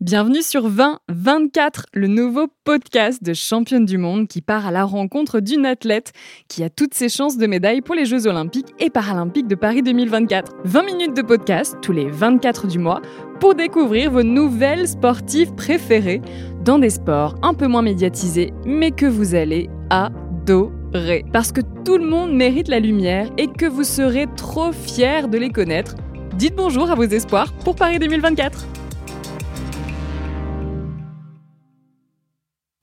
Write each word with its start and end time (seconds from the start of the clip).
Bienvenue 0.00 0.42
sur 0.42 0.70
2024, 0.70 1.86
le 1.92 2.06
nouveau 2.06 2.46
podcast 2.62 3.20
de 3.20 3.34
championne 3.34 3.84
du 3.84 3.98
monde 3.98 4.28
qui 4.28 4.40
part 4.42 4.64
à 4.64 4.70
la 4.70 4.84
rencontre 4.84 5.40
d'une 5.40 5.66
athlète 5.66 6.12
qui 6.46 6.62
a 6.62 6.70
toutes 6.70 6.94
ses 6.94 7.08
chances 7.08 7.36
de 7.36 7.48
médaille 7.48 7.80
pour 7.80 7.96
les 7.96 8.04
Jeux 8.04 8.28
olympiques 8.28 8.68
et 8.78 8.90
paralympiques 8.90 9.48
de 9.48 9.56
Paris 9.56 9.82
2024. 9.82 10.52
20 10.62 10.82
minutes 10.84 11.16
de 11.16 11.22
podcast 11.22 11.78
tous 11.82 11.90
les 11.90 12.08
24 12.08 12.68
du 12.68 12.78
mois 12.78 13.02
pour 13.40 13.56
découvrir 13.56 14.12
vos 14.12 14.22
nouvelles 14.22 14.86
sportives 14.86 15.52
préférées 15.56 16.22
dans 16.64 16.78
des 16.78 16.90
sports 16.90 17.34
un 17.42 17.54
peu 17.54 17.66
moins 17.66 17.82
médiatisés 17.82 18.52
mais 18.64 18.92
que 18.92 19.06
vous 19.06 19.34
allez 19.34 19.68
adorer. 19.90 21.24
Parce 21.32 21.50
que 21.50 21.62
tout 21.84 21.98
le 21.98 22.06
monde 22.06 22.32
mérite 22.32 22.68
la 22.68 22.78
lumière 22.78 23.28
et 23.36 23.48
que 23.48 23.66
vous 23.66 23.82
serez 23.82 24.28
trop 24.36 24.70
fiers 24.70 25.26
de 25.28 25.38
les 25.38 25.50
connaître. 25.50 25.96
Dites 26.36 26.54
bonjour 26.54 26.88
à 26.88 26.94
vos 26.94 27.02
espoirs 27.02 27.52
pour 27.64 27.74
Paris 27.74 27.98
2024. 27.98 28.77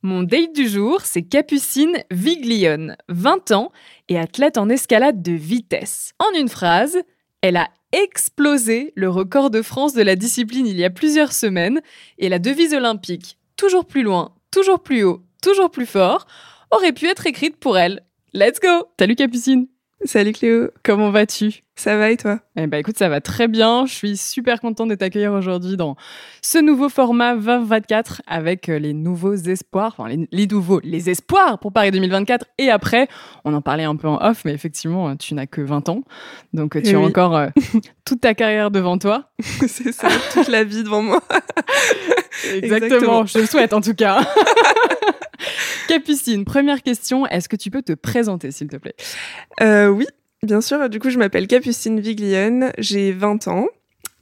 Mon 0.05 0.21
date 0.21 0.53
du 0.53 0.67
jour, 0.67 1.01
c'est 1.01 1.23
Capucine 1.23 1.97
Viglione, 2.11 2.95
20 3.09 3.49
ans 3.53 3.71
et 4.07 4.19
athlète 4.19 4.59
en 4.59 4.69
escalade 4.69 5.23
de 5.23 5.31
vitesse. 5.31 6.11
En 6.19 6.31
une 6.39 6.47
phrase, 6.47 6.99
elle 7.41 7.57
a 7.57 7.69
explosé 7.91 8.93
le 8.95 9.09
record 9.09 9.49
de 9.49 9.63
France 9.63 9.95
de 9.95 10.03
la 10.03 10.15
discipline 10.15 10.67
il 10.67 10.77
y 10.77 10.83
a 10.83 10.91
plusieurs 10.91 11.31
semaines 11.31 11.81
et 12.19 12.29
la 12.29 12.37
devise 12.37 12.75
olympique 12.75 13.39
toujours 13.57 13.85
plus 13.85 14.03
loin, 14.03 14.35
toujours 14.51 14.83
plus 14.83 15.03
haut, 15.03 15.23
toujours 15.41 15.71
plus 15.71 15.87
fort 15.87 16.27
aurait 16.69 16.93
pu 16.93 17.07
être 17.07 17.25
écrite 17.25 17.57
pour 17.57 17.75
elle. 17.75 18.05
Let's 18.31 18.59
go 18.59 18.85
Salut 18.99 19.15
Capucine 19.15 19.65
Salut 20.05 20.33
Cléo, 20.33 20.69
comment 20.83 21.09
vas-tu? 21.09 21.63
Ça 21.75 21.97
va 21.97 22.11
et 22.11 22.17
toi? 22.17 22.39
Eh 22.55 22.67
ben 22.67 22.77
écoute, 22.77 22.97
ça 22.97 23.09
va 23.09 23.21
très 23.21 23.47
bien. 23.47 23.87
Je 23.87 23.93
suis 23.93 24.17
super 24.17 24.61
contente 24.61 24.89
de 24.89 24.95
t'accueillir 24.95 25.33
aujourd'hui 25.33 25.77
dans 25.77 25.95
ce 26.43 26.59
nouveau 26.59 26.89
format 26.89 27.35
2024 27.35 28.21
avec 28.27 28.69
euh, 28.69 28.77
les 28.77 28.93
nouveaux 28.93 29.33
espoirs, 29.33 29.95
enfin 29.97 30.07
les, 30.31 30.47
nouveaux, 30.47 30.79
les 30.83 31.09
espoirs 31.09 31.57
pour 31.57 31.73
Paris 31.73 31.89
2024 31.89 32.45
et 32.59 32.69
après. 32.69 33.07
On 33.45 33.53
en 33.55 33.61
parlait 33.61 33.83
un 33.83 33.95
peu 33.95 34.07
en 34.07 34.23
off, 34.23 34.45
mais 34.45 34.53
effectivement, 34.53 35.15
tu 35.15 35.33
n'as 35.33 35.47
que 35.47 35.61
20 35.61 35.89
ans, 35.89 36.03
donc 36.53 36.75
euh, 36.75 36.81
tu 36.83 36.95
as 36.95 36.99
encore 36.99 37.35
euh, 37.35 37.49
toute 38.05 38.21
ta 38.21 38.35
carrière 38.35 38.69
devant 38.69 38.99
toi. 38.99 39.31
C'est 39.39 39.91
ça, 39.91 40.07
toute 40.33 40.49
la 40.49 40.63
vie 40.63 40.83
devant 40.83 41.01
moi. 41.01 41.21
Exactement. 42.53 43.25
je 43.25 43.39
le 43.39 43.45
souhaite 43.47 43.73
en 43.73 43.81
tout 43.81 43.95
cas. 43.95 44.19
Capucine, 45.87 46.45
première 46.45 46.81
question, 46.83 47.25
est-ce 47.27 47.49
que 47.49 47.55
tu 47.55 47.71
peux 47.71 47.81
te 47.81 47.93
présenter 47.93 48.51
s'il 48.51 48.67
te 48.67 48.77
plaît? 48.77 48.95
Euh, 49.61 49.87
Oui, 49.89 50.05
bien 50.43 50.61
sûr. 50.61 50.89
Du 50.89 50.99
coup, 50.99 51.09
je 51.09 51.17
m'appelle 51.17 51.47
Capucine 51.47 51.99
Viglione, 51.99 52.71
j'ai 52.77 53.11
20 53.11 53.47
ans. 53.47 53.67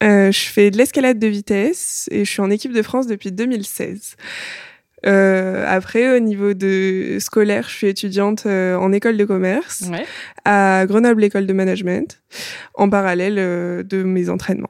Euh, 0.02 0.32
je 0.32 0.42
fais 0.42 0.70
de 0.70 0.78
l'escalade 0.78 1.20
de 1.20 1.28
vitesse 1.28 2.10
et 2.12 2.26
je 2.26 2.30
suis 2.30 2.42
en 2.42 2.50
équipe 2.50 2.74
de 2.74 2.82
France 2.82 3.08
depuis 3.08 3.32
2016. 3.32 4.16
Euh, 5.06 5.66
après, 5.68 6.16
au 6.16 6.20
niveau 6.20 6.54
de 6.54 7.18
scolaire, 7.20 7.68
je 7.70 7.76
suis 7.76 7.88
étudiante 7.88 8.46
euh, 8.46 8.76
en 8.76 8.92
école 8.92 9.18
de 9.18 9.26
commerce 9.26 9.84
à 10.46 10.86
Grenoble 10.88 11.24
École 11.24 11.46
de 11.46 11.54
Management, 11.54 12.22
en 12.76 12.90
parallèle 12.90 13.36
euh, 13.38 13.84
de 13.84 14.04
mes 14.04 14.30
entraînements. 14.30 14.70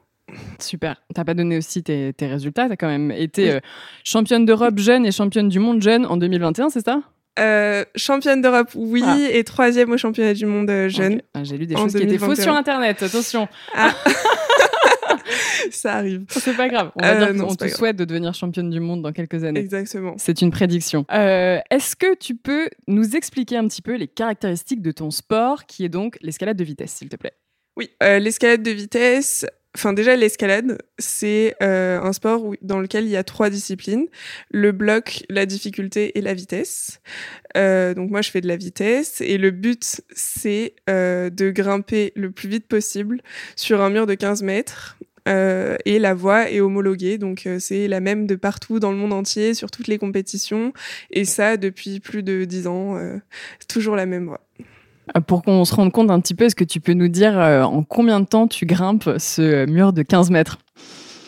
Super. 0.58 1.02
T'as 1.14 1.24
pas 1.24 1.34
donné 1.34 1.58
aussi 1.58 1.82
tes, 1.82 2.12
tes 2.12 2.26
résultats. 2.26 2.68
T'as 2.68 2.76
quand 2.76 2.88
même 2.88 3.10
été 3.10 3.52
euh, 3.52 3.60
championne 4.04 4.44
d'Europe 4.44 4.78
jeune 4.78 5.06
et 5.06 5.12
championne 5.12 5.48
du 5.48 5.58
monde 5.58 5.82
jeune 5.82 6.06
en 6.06 6.16
2021, 6.16 6.70
c'est 6.70 6.84
ça? 6.84 7.02
Euh, 7.38 7.84
championne 7.96 8.40
d'Europe, 8.40 8.70
oui, 8.76 9.02
ah. 9.04 9.18
et 9.30 9.42
troisième 9.42 9.90
au 9.90 9.96
championnat 9.96 10.34
du 10.34 10.46
monde 10.46 10.70
euh, 10.70 10.88
jeune. 10.88 11.20
Ah, 11.34 11.42
j'ai 11.42 11.58
lu 11.58 11.66
des 11.66 11.76
choses 11.76 11.92
qui 11.92 12.02
étaient 12.02 12.18
fausses 12.18 12.40
sur 12.40 12.54
Internet, 12.54 13.02
attention. 13.02 13.48
Ah. 13.74 13.92
Ça 15.70 15.94
arrive. 15.94 16.24
C'est 16.28 16.56
pas 16.56 16.68
grave. 16.68 16.92
On 16.94 17.02
va 17.02 17.32
dire 17.32 17.44
qu'on 17.44 17.54
te 17.54 17.66
souhaite 17.68 17.96
de 17.96 18.04
devenir 18.04 18.34
championne 18.34 18.70
du 18.70 18.78
monde 18.80 19.02
dans 19.02 19.12
quelques 19.12 19.42
années. 19.42 19.60
Exactement. 19.60 20.14
C'est 20.16 20.42
une 20.42 20.50
prédiction. 20.50 21.04
Est-ce 21.08 21.96
que 21.96 22.14
tu 22.14 22.36
peux 22.36 22.68
nous 22.86 23.16
expliquer 23.16 23.56
un 23.56 23.66
petit 23.66 23.82
peu 23.82 23.96
les 23.96 24.06
caractéristiques 24.06 24.82
de 24.82 24.92
ton 24.92 25.10
sport, 25.10 25.66
qui 25.66 25.84
est 25.84 25.88
donc 25.88 26.18
l'escalade 26.20 26.56
de 26.56 26.64
vitesse, 26.64 26.92
s'il 26.92 27.08
te 27.08 27.16
plaît? 27.16 27.34
Oui, 27.76 27.90
l'escalade 28.00 28.62
de 28.62 28.70
vitesse, 28.70 29.44
Enfin, 29.76 29.92
déjà, 29.92 30.14
l'escalade, 30.14 30.78
c'est 30.98 31.56
euh, 31.60 32.00
un 32.00 32.12
sport 32.12 32.54
dans 32.62 32.78
lequel 32.78 33.04
il 33.06 33.10
y 33.10 33.16
a 33.16 33.24
trois 33.24 33.50
disciplines 33.50 34.06
le 34.52 34.70
bloc, 34.70 35.24
la 35.28 35.46
difficulté 35.46 36.16
et 36.16 36.20
la 36.20 36.32
vitesse. 36.32 37.00
Euh, 37.56 37.92
donc, 37.92 38.10
moi, 38.10 38.22
je 38.22 38.30
fais 38.30 38.40
de 38.40 38.46
la 38.46 38.56
vitesse 38.56 39.20
et 39.20 39.36
le 39.36 39.50
but, 39.50 40.00
c'est 40.14 40.76
euh, 40.88 41.28
de 41.28 41.50
grimper 41.50 42.12
le 42.14 42.30
plus 42.30 42.48
vite 42.48 42.68
possible 42.68 43.20
sur 43.56 43.80
un 43.80 43.90
mur 43.90 44.06
de 44.06 44.14
15 44.14 44.42
mètres. 44.42 44.96
et 45.26 45.98
la 45.98 46.14
voie 46.14 46.50
est 46.50 46.60
homologuée, 46.60 47.18
donc 47.18 47.48
c'est 47.58 47.88
la 47.88 48.00
même 48.00 48.26
de 48.26 48.36
partout 48.36 48.78
dans 48.78 48.92
le 48.92 48.98
monde 48.98 49.14
entier, 49.14 49.54
sur 49.54 49.70
toutes 49.70 49.88
les 49.88 49.98
compétitions, 49.98 50.72
et 51.10 51.24
ça 51.24 51.56
depuis 51.56 51.98
plus 51.98 52.22
de 52.22 52.44
10 52.44 52.66
ans, 52.66 52.98
toujours 53.66 53.96
la 53.96 54.04
même 54.04 54.26
voie. 54.26 54.46
Euh, 55.16 55.20
pour 55.20 55.42
qu'on 55.42 55.64
se 55.64 55.74
rende 55.74 55.92
compte 55.92 56.10
un 56.10 56.20
petit 56.20 56.34
peu, 56.34 56.44
est-ce 56.44 56.56
que 56.56 56.64
tu 56.64 56.80
peux 56.80 56.92
nous 56.92 57.08
dire 57.08 57.38
euh, 57.38 57.62
en 57.62 57.82
combien 57.82 58.20
de 58.20 58.26
temps 58.26 58.48
tu 58.48 58.66
grimpes 58.66 59.10
ce 59.18 59.66
mur 59.66 59.92
de 59.92 60.02
15 60.02 60.30
mètres? 60.30 60.58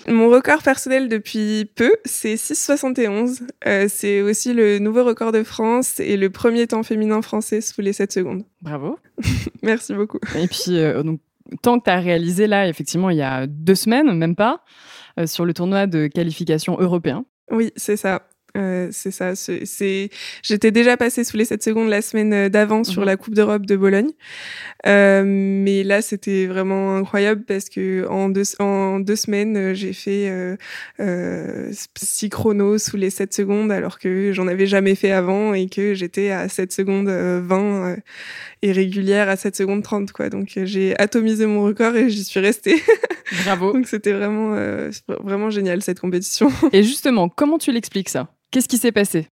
Mon 0.09 0.31
record 0.31 0.63
personnel 0.63 1.09
depuis 1.09 1.69
peu, 1.75 1.93
c'est 2.05 2.37
6,71. 2.37 3.43
Euh, 3.67 3.87
c'est 3.89 4.23
aussi 4.23 4.55
le 4.55 4.79
nouveau 4.79 5.05
record 5.05 5.33
de 5.33 5.43
France 5.43 5.99
et 5.99 6.17
le 6.17 6.31
premier 6.31 6.69
temps 6.69 6.85
féminin 6.85 7.23
français 7.23 7.61
sous 7.61 7.81
les 7.81 7.93
7 7.93 8.13
secondes. 8.13 8.45
Bravo. 8.63 8.99
Merci 9.63 9.95
beaucoup. 9.95 10.21
Et 10.37 10.47
puis, 10.47 10.79
donc, 11.05 11.19
tant 11.61 11.81
que 11.81 11.85
tu 11.85 11.91
as 11.91 11.99
réalisé 11.99 12.47
là, 12.47 12.69
effectivement, 12.69 13.11
il 13.11 13.17
y 13.17 13.23
a 13.23 13.49
deux 13.49 13.75
semaines, 13.75 14.13
même 14.17 14.37
pas, 14.37 14.61
sur 15.25 15.45
le 15.45 15.53
tournoi 15.53 15.89
de 15.89 16.07
qualification 16.07 16.77
européen. 16.79 17.25
Oui, 17.51 17.73
c'est 17.75 17.97
ça. 17.97 18.23
Euh, 18.57 18.89
c'est 18.91 19.11
ça. 19.11 19.35
C'est, 19.37 20.11
j'étais 20.43 20.71
déjà 20.71 20.97
passée 20.97 21.25
sous 21.25 21.37
les 21.37 21.45
7 21.45 21.63
secondes 21.63 21.89
la 21.89 22.03
semaine 22.03 22.33
euh, 22.33 22.49
d'avant 22.49 22.85
sur 22.85 23.03
mhm. 23.03 23.07
la 23.07 23.17
Coupe 23.17 23.35
d'Europe 23.35 23.67
de 23.67 23.77
Bologne, 23.77 24.11
euh, 24.87 25.23
mais 25.27 25.83
là 25.83 26.01
c'était 26.01 26.47
vraiment 26.47 26.97
incroyable 26.97 27.45
parce 27.47 27.69
que 27.69 28.07
en 28.09 28.29
deux 28.29 28.45
en 28.59 29.01
deux 29.01 29.17
semaines 29.17 29.57
euh, 29.57 29.75
j'ai 29.75 29.93
fait 29.93 30.57
euh, 31.01 31.73
6 31.97 32.31
chronos 32.31 32.79
sous 32.79 32.97
les 32.97 33.11
7 33.11 33.35
secondes 33.35 33.73
alors 33.73 33.99
que 33.99 34.33
j'en 34.33 34.47
avais 34.47 34.67
jamais 34.67 34.95
fait 34.95 35.11
avant 35.11 35.55
et 35.55 35.69
que 35.69 35.95
j'étais 35.95 36.31
à 36.31 36.49
7 36.49 36.73
secondes 36.73 37.09
20 37.09 37.97
et 38.63 38.73
régulière 38.73 39.29
à 39.29 39.37
7 39.37 39.57
secondes 39.57 39.83
30 39.83 40.13
quoi. 40.13 40.31
Donc 40.31 40.53
j'ai 40.65 40.99
atomisé 40.99 41.47
mon 41.47 41.65
record 41.65 41.95
et 41.97 42.09
j'y 42.09 42.25
suis 42.25 42.41
restée. 42.41 42.83
Bravo. 43.45 43.73
Donc 43.77 43.87
c'était 43.87 44.13
vraiment 44.13 44.57
vraiment 45.09 45.51
génial 45.51 45.83
cette 45.83 46.01
compétition. 46.01 46.51
Et 46.73 46.83
justement, 46.83 47.29
comment 47.29 47.59
tu 47.59 47.73
l'expliques 47.73 48.09
ça? 48.09 48.29
Qu'est-ce 48.51 48.69
qui 48.69 48.79
s'est 48.79 48.93
passé? 48.93 49.29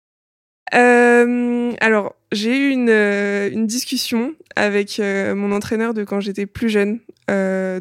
Euh, 0.74 1.72
alors, 1.81 2.16
j'ai 2.31 2.58
eu 2.58 2.70
une, 2.70 2.90
euh, 2.90 3.50
discussion 3.66 4.34
avec 4.56 5.00
euh, 5.00 5.34
mon 5.36 5.52
entraîneur 5.52 5.94
de 5.94 6.03
quand 6.03 6.20
j'étais 6.20 6.46
plus 6.46 6.70
jeune, 6.70 7.00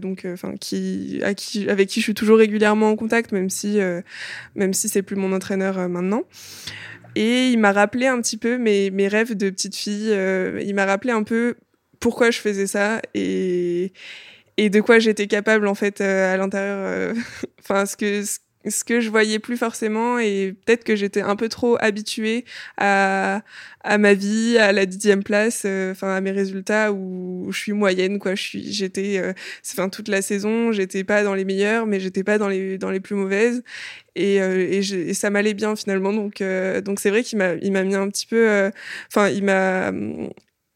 donc, 0.00 0.27
enfin, 0.27 0.55
qui, 0.61 1.21
avec 1.22 1.89
qui 1.89 2.00
je 2.00 2.05
suis 2.05 2.15
toujours 2.15 2.39
régulièrement 2.39 2.91
en 2.91 2.97
contact, 2.97 3.33
même 3.33 3.49
si, 3.49 3.78
même 4.55 4.75
si 4.75 4.91
c'est 4.91 5.03
plus 5.03 5.16
mon 5.16 5.33
entraîneur 5.33 5.89
maintenant. 5.89 6.25
Et 7.16 7.49
il 7.49 7.59
m'a 7.59 7.72
rappelé 7.72 8.06
un 8.06 8.21
petit 8.21 8.37
peu 8.37 8.59
mes, 8.59 8.91
mes 8.91 9.09
rêves 9.09 9.34
de 9.34 9.49
petite 9.49 9.75
fille. 9.75 10.15
il 10.60 10.75
m'a 10.75 10.84
rappelé 10.84 11.15
un 11.15 11.22
peu 11.22 11.55
pourquoi 11.99 12.31
je 12.31 12.41
faisais 12.41 12.66
ça 12.66 13.00
et, 13.15 13.93
et 14.59 14.69
de 14.69 14.81
quoi 14.83 14.99
j'étais 14.99 15.27
capable 15.28 15.66
en 15.66 15.75
fait 15.75 16.03
à 16.03 16.37
l'intérieur. 16.37 17.15
Enfin, 17.60 17.87
ce 17.87 17.97
que 17.97 18.22
que 18.84 19.01
je 19.01 19.11
voyais 19.11 19.39
plus 19.39 19.56
forcément 19.56 20.19
et 20.19 20.55
peut-être 20.65 20.84
que 20.84 20.97
j'étais 20.97 21.21
un 21.21 21.37
peu 21.37 21.49
trop 21.49 21.77
habituée 21.81 22.45
à, 22.77 23.43
à 23.83 23.99
ma 23.99 24.15
vie, 24.15 24.59
à 24.59 24.73
la 24.73 24.87
dixième 24.87 25.23
place, 25.23 25.62
euh, 25.65 25.93
enfin 25.93 26.15
à 26.15 26.21
mes 26.21 26.31
résultats 26.31 26.93
où, 26.93 27.49
je 27.51 27.59
suis 27.59 27.73
moyenne 27.73 28.19
quoi. 28.19 28.34
Je 28.34 28.43
suis, 28.43 28.73
j'étais, 28.73 29.19
euh, 29.19 29.33
enfin 29.73 29.89
toute 29.89 30.09
la 30.09 30.23
saison, 30.23 30.73
j'étais 30.73 31.05
pas 31.05 31.23
dans 31.25 31.34
les 31.34 31.45
meilleures, 31.45 31.87
mais 31.87 32.01
j'étais 32.01 32.25
pas 32.25 32.39
dans 32.39 32.49
les 32.49 32.78
dans 32.78 32.91
les 32.91 33.01
plus 33.01 33.15
mauvaises 33.15 33.62
et, 34.17 34.41
euh, 34.43 34.67
et 34.71 35.15
ça 35.15 35.31
m'allait 35.31 35.54
bien 35.54 35.77
finalement. 35.77 36.13
Donc 36.13 36.42
donc 36.84 37.01
c'est 37.01 37.10
vrai 37.10 37.22
qu'il 37.22 37.39
m'a 37.39 37.54
il 37.54 37.72
m'a 37.72 37.84
mis 37.84 37.95
un 37.95 38.09
petit 38.09 38.27
peu, 38.27 38.71
enfin 39.09 39.28
il 39.28 39.45
m'a 39.45 39.92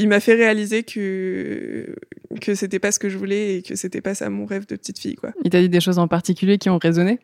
il 0.02 0.08
m'a 0.08 0.20
fait 0.20 0.34
réaliser 0.34 0.82
que 0.82 1.94
que 2.40 2.54
c'était 2.54 2.78
pas 2.78 2.92
ce 2.92 2.98
que 2.98 3.08
je 3.08 3.16
voulais 3.16 3.56
et 3.56 3.62
que 3.62 3.76
c'était 3.76 4.00
pas 4.00 4.14
ça 4.14 4.28
mon 4.30 4.46
rêve 4.46 4.66
de 4.66 4.76
petite 4.76 4.98
fille 4.98 5.14
quoi. 5.14 5.32
Il 5.44 5.50
t'a 5.50 5.60
dit 5.60 5.68
des 5.68 5.80
choses 5.80 5.98
en 5.98 6.08
particulier 6.08 6.58
qui 6.58 6.70
ont 6.70 6.78
résonné? 6.78 7.20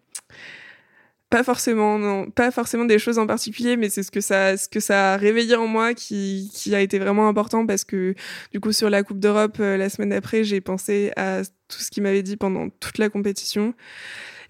Pas 1.31 1.45
forcément 1.45 1.99
non 1.99 2.31
pas 2.31 2.51
forcément 2.51 2.87
des 2.87 2.99
choses 2.99 3.19
en 3.19 3.27
particulier 3.27 3.77
mais 3.77 3.91
c'est 3.91 4.03
ce 4.03 4.11
que 4.11 4.21
ça 4.21 4.57
ce 4.57 4.69
que 4.69 4.81
ça 4.81 5.15
a 5.15 5.17
réveillé 5.17 5.57
en 5.57 5.67
moi 5.67 5.93
qui 5.93 6.51
qui 6.55 6.75
a 6.75 6.81
été 6.81 6.99
vraiment 6.99 7.29
important 7.29 7.67
parce 7.67 7.85
que 7.85 8.15
du 8.53 8.61
coup 8.61 8.73
sur 8.73 8.89
la 8.89 9.03
coupe 9.03 9.19
d'Europe 9.19 9.59
euh, 9.61 9.77
la 9.77 9.91
semaine 9.91 10.11
d'après 10.11 10.45
j'ai 10.45 10.61
pensé 10.61 11.13
à 11.17 11.43
tout 11.69 11.79
ce 11.81 11.91
qu'il 11.91 12.03
m'avait 12.03 12.23
dit 12.23 12.37
pendant 12.37 12.71
toute 12.71 12.99
la 12.99 13.11
compétition. 13.11 13.75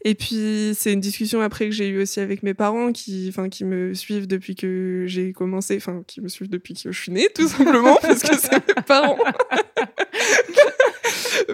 Et 0.04 0.14
puis 0.14 0.76
c'est 0.78 0.92
une 0.92 1.00
discussion 1.00 1.40
après 1.40 1.64
que 1.66 1.72
j'ai 1.72 1.88
eu 1.88 2.00
aussi 2.00 2.20
avec 2.20 2.44
mes 2.44 2.54
parents 2.54 2.92
qui 2.92 3.26
enfin 3.28 3.48
qui 3.48 3.64
me 3.64 3.94
suivent 3.94 4.28
depuis 4.28 4.54
que 4.54 5.04
j'ai 5.08 5.32
commencé 5.32 5.76
enfin 5.76 6.04
qui 6.06 6.20
me 6.20 6.28
suivent 6.28 6.48
depuis 6.48 6.74
que 6.74 6.92
je 6.92 7.00
suis 7.00 7.10
née 7.10 7.28
tout 7.34 7.48
simplement 7.48 7.98
parce 8.02 8.22
que 8.22 8.36
c'est 8.36 8.52
mes 8.52 8.82
parents. 8.86 9.18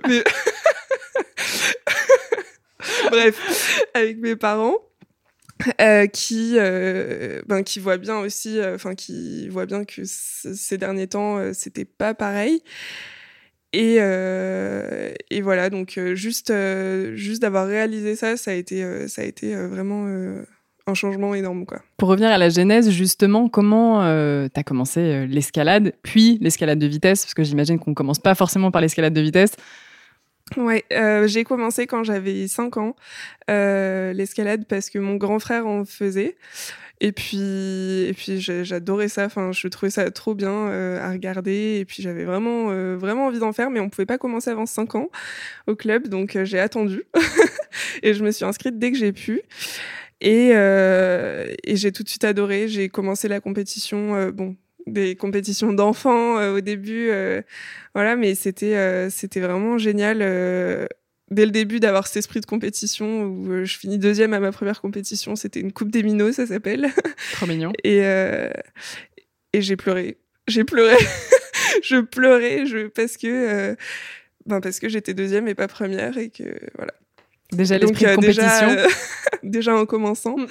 Mais 0.07 0.23
bref 3.11 3.81
avec 3.95 4.19
mes 4.19 4.37
parents 4.37 4.77
Euh, 5.81 6.07
qui 6.07 6.57
euh, 6.59 7.43
ben, 7.47 7.63
qui 7.63 7.79
voit 7.79 7.97
bien 7.97 8.19
aussi 8.19 8.59
enfin 8.63 8.95
qui 8.95 9.49
voit 9.49 9.67
bien 9.67 9.85
que 9.85 10.03
ces 10.05 10.79
derniers 10.79 11.07
temps 11.07 11.53
c'était 11.53 11.85
pas 11.85 12.15
pareil 12.15 12.63
et, 13.73 13.97
et 13.97 15.41
voilà 15.41 15.71
donc 15.71 15.99
juste 16.15 16.53
juste 17.15 17.43
d'avoir 17.43 17.67
réalisé 17.67 18.17
ça 18.17 18.37
ça 18.37 18.51
a 18.51 18.55
été 18.55 19.09
ça 19.09 19.23
a 19.23 19.25
été 19.25 19.55
vraiment 19.55 20.07
un 20.87 20.95
changement 20.95 21.35
énorme. 21.35 21.65
Quoi. 21.67 21.81
Pour 21.97 22.09
revenir 22.09 22.31
à 22.31 22.39
la 22.39 22.49
genèse, 22.49 22.91
justement, 22.91 23.49
comment 23.49 24.03
euh, 24.03 24.49
tu 24.53 24.61
as 24.61 24.63
commencé 24.63 25.01
euh, 25.01 25.27
l'escalade, 25.27 25.95
puis 26.03 26.39
l'escalade 26.41 26.79
de 26.79 26.87
vitesse, 26.87 27.25
parce 27.25 27.35
que 27.35 27.43
j'imagine 27.43 27.79
qu'on 27.79 27.95
commence 27.95 28.19
pas 28.19 28.35
forcément 28.35 28.71
par 28.71 28.81
l'escalade 28.81 29.15
de 29.15 29.21
vitesse. 29.21 29.57
Ouais, 30.57 30.85
euh, 30.93 31.27
j'ai 31.27 31.45
commencé 31.45 31.87
quand 31.87 32.05
j'avais 32.05 32.47
5 32.47 32.77
ans, 32.77 32.97
l'escalade, 33.49 34.67
parce 34.67 34.91
que 34.91 34.99
mon 34.99 35.17
grand 35.17 35.39
frère 35.39 35.67
en 35.67 35.85
faisait. 35.85 36.37
Et 37.01 37.13
puis, 37.13 38.05
et 38.09 38.15
puis 38.15 38.41
j'adorais 38.41 39.09
ça. 39.09 39.25
Enfin, 39.25 39.53
je 39.53 39.67
trouvais 39.69 39.91
ça 39.91 40.11
trop 40.11 40.35
bien 40.35 40.69
à 41.01 41.11
regarder. 41.11 41.79
Et 41.81 41.85
puis, 41.85 42.03
j'avais 42.03 42.25
vraiment, 42.25 42.69
vraiment 42.97 43.27
envie 43.27 43.41
d'en 43.41 43.53
faire, 43.53 43.71
mais 43.71 43.81
on 43.81 43.89
pouvait 43.89 44.07
pas 44.07 44.19
commencer 44.19 44.51
avant 44.51 44.67
5 44.67 44.95
ans 44.95 45.09
au 45.67 45.75
club. 45.75 46.09
Donc, 46.09 46.39
j'ai 46.45 46.61
attendu. 46.61 47.05
et 48.03 48.15
je 48.15 48.23
me 48.23 48.31
suis 48.31 48.45
inscrite 48.45 48.79
dès 48.79 48.93
que 48.93 48.99
j'ai 48.99 49.13
pu. 49.13 49.43
Et, 50.21 50.53
euh, 50.55 51.53
et 51.65 51.77
j'ai 51.77 51.93
tout 51.93 52.03
de 52.03 52.09
suite 52.09 52.25
adoré. 52.25 52.67
J'ai 52.69 52.89
commencé 52.89 53.29
la 53.29 53.41
compétition, 53.41 54.15
euh, 54.15 54.31
bon, 54.33 54.57
des 54.87 55.17
compétitions 55.17 55.73
d'enfants 55.73 56.39
euh, 56.39 56.57
au 56.57 56.61
début, 56.61 57.09
euh, 57.11 57.43
voilà, 57.95 58.17
mais 58.17 58.35
c'était 58.35 58.77
euh, 58.77 59.09
c'était 59.11 59.41
vraiment 59.41 59.79
génial 59.79 60.19
dès 61.31 61.47
le 61.47 61.51
début 61.51 61.81
d'avoir 61.81 62.07
cet 62.07 62.19
esprit 62.19 62.41
de 62.41 62.47
compétition 62.47 63.25
où 63.25 63.65
je 63.65 63.79
finis 63.79 63.99
deuxième 63.99 64.35
à 64.35 64.41
ma 64.41 64.53
première 64.53 64.81
compétition. 64.81 65.37
C'était 65.37 65.61
une 65.61 65.73
coupe 65.73 65.91
des 65.91 66.03
minots, 66.03 66.33
ça 66.33 66.47
s'appelle. 66.47 66.89
Trop 67.33 67.47
mignon. 67.47 67.73
et 67.85 68.01
et 69.53 69.63
j'ai 69.63 69.77
pleuré. 69.77 70.19
J'ai 70.49 70.65
pleuré. 70.65 70.97
je 71.83 72.01
pleurais 72.01 72.67
je 72.67 72.89
parce 72.89 73.17
que 73.17 73.77
ben 74.47 74.61
parce 74.61 74.79
que 74.79 74.89
j'étais 74.89 75.15
deuxième 75.15 75.49
et 75.49 75.55
pas 75.55 75.69
première 75.69 76.19
et 76.19 76.31
que 76.31 76.59
voilà. 76.77 76.93
Déjà 77.53 77.79
l'esprit 77.79 78.05
de 78.05 78.15
compétition. 78.15 78.69
Déjà, 78.69 78.87
déjà, 79.43 79.77
en 79.77 79.87
commençant. 79.87 80.37
Mm. 80.37 80.47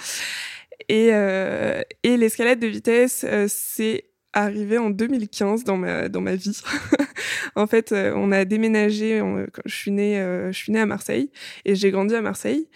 Et, 0.89 1.09
euh, 1.11 1.81
et 2.03 2.17
l'escalade 2.17 2.59
de 2.59 2.67
vitesse, 2.67 3.25
euh, 3.27 3.47
c'est 3.49 4.05
arrivé 4.33 4.77
en 4.77 4.89
2015 4.89 5.63
dans 5.63 5.77
ma 5.77 6.09
dans 6.09 6.21
ma 6.21 6.35
vie. 6.35 6.59
en 7.55 7.67
fait, 7.67 7.93
on 7.93 8.31
a 8.31 8.45
déménagé. 8.45 9.21
je 9.65 9.75
suis 9.75 9.91
née, 9.91 10.15
je 10.51 10.57
suis 10.57 10.71
née 10.71 10.79
à 10.79 10.85
Marseille 10.85 11.31
et 11.65 11.75
j'ai 11.75 11.91
grandi 11.91 12.15
à 12.15 12.21
Marseille. 12.21 12.67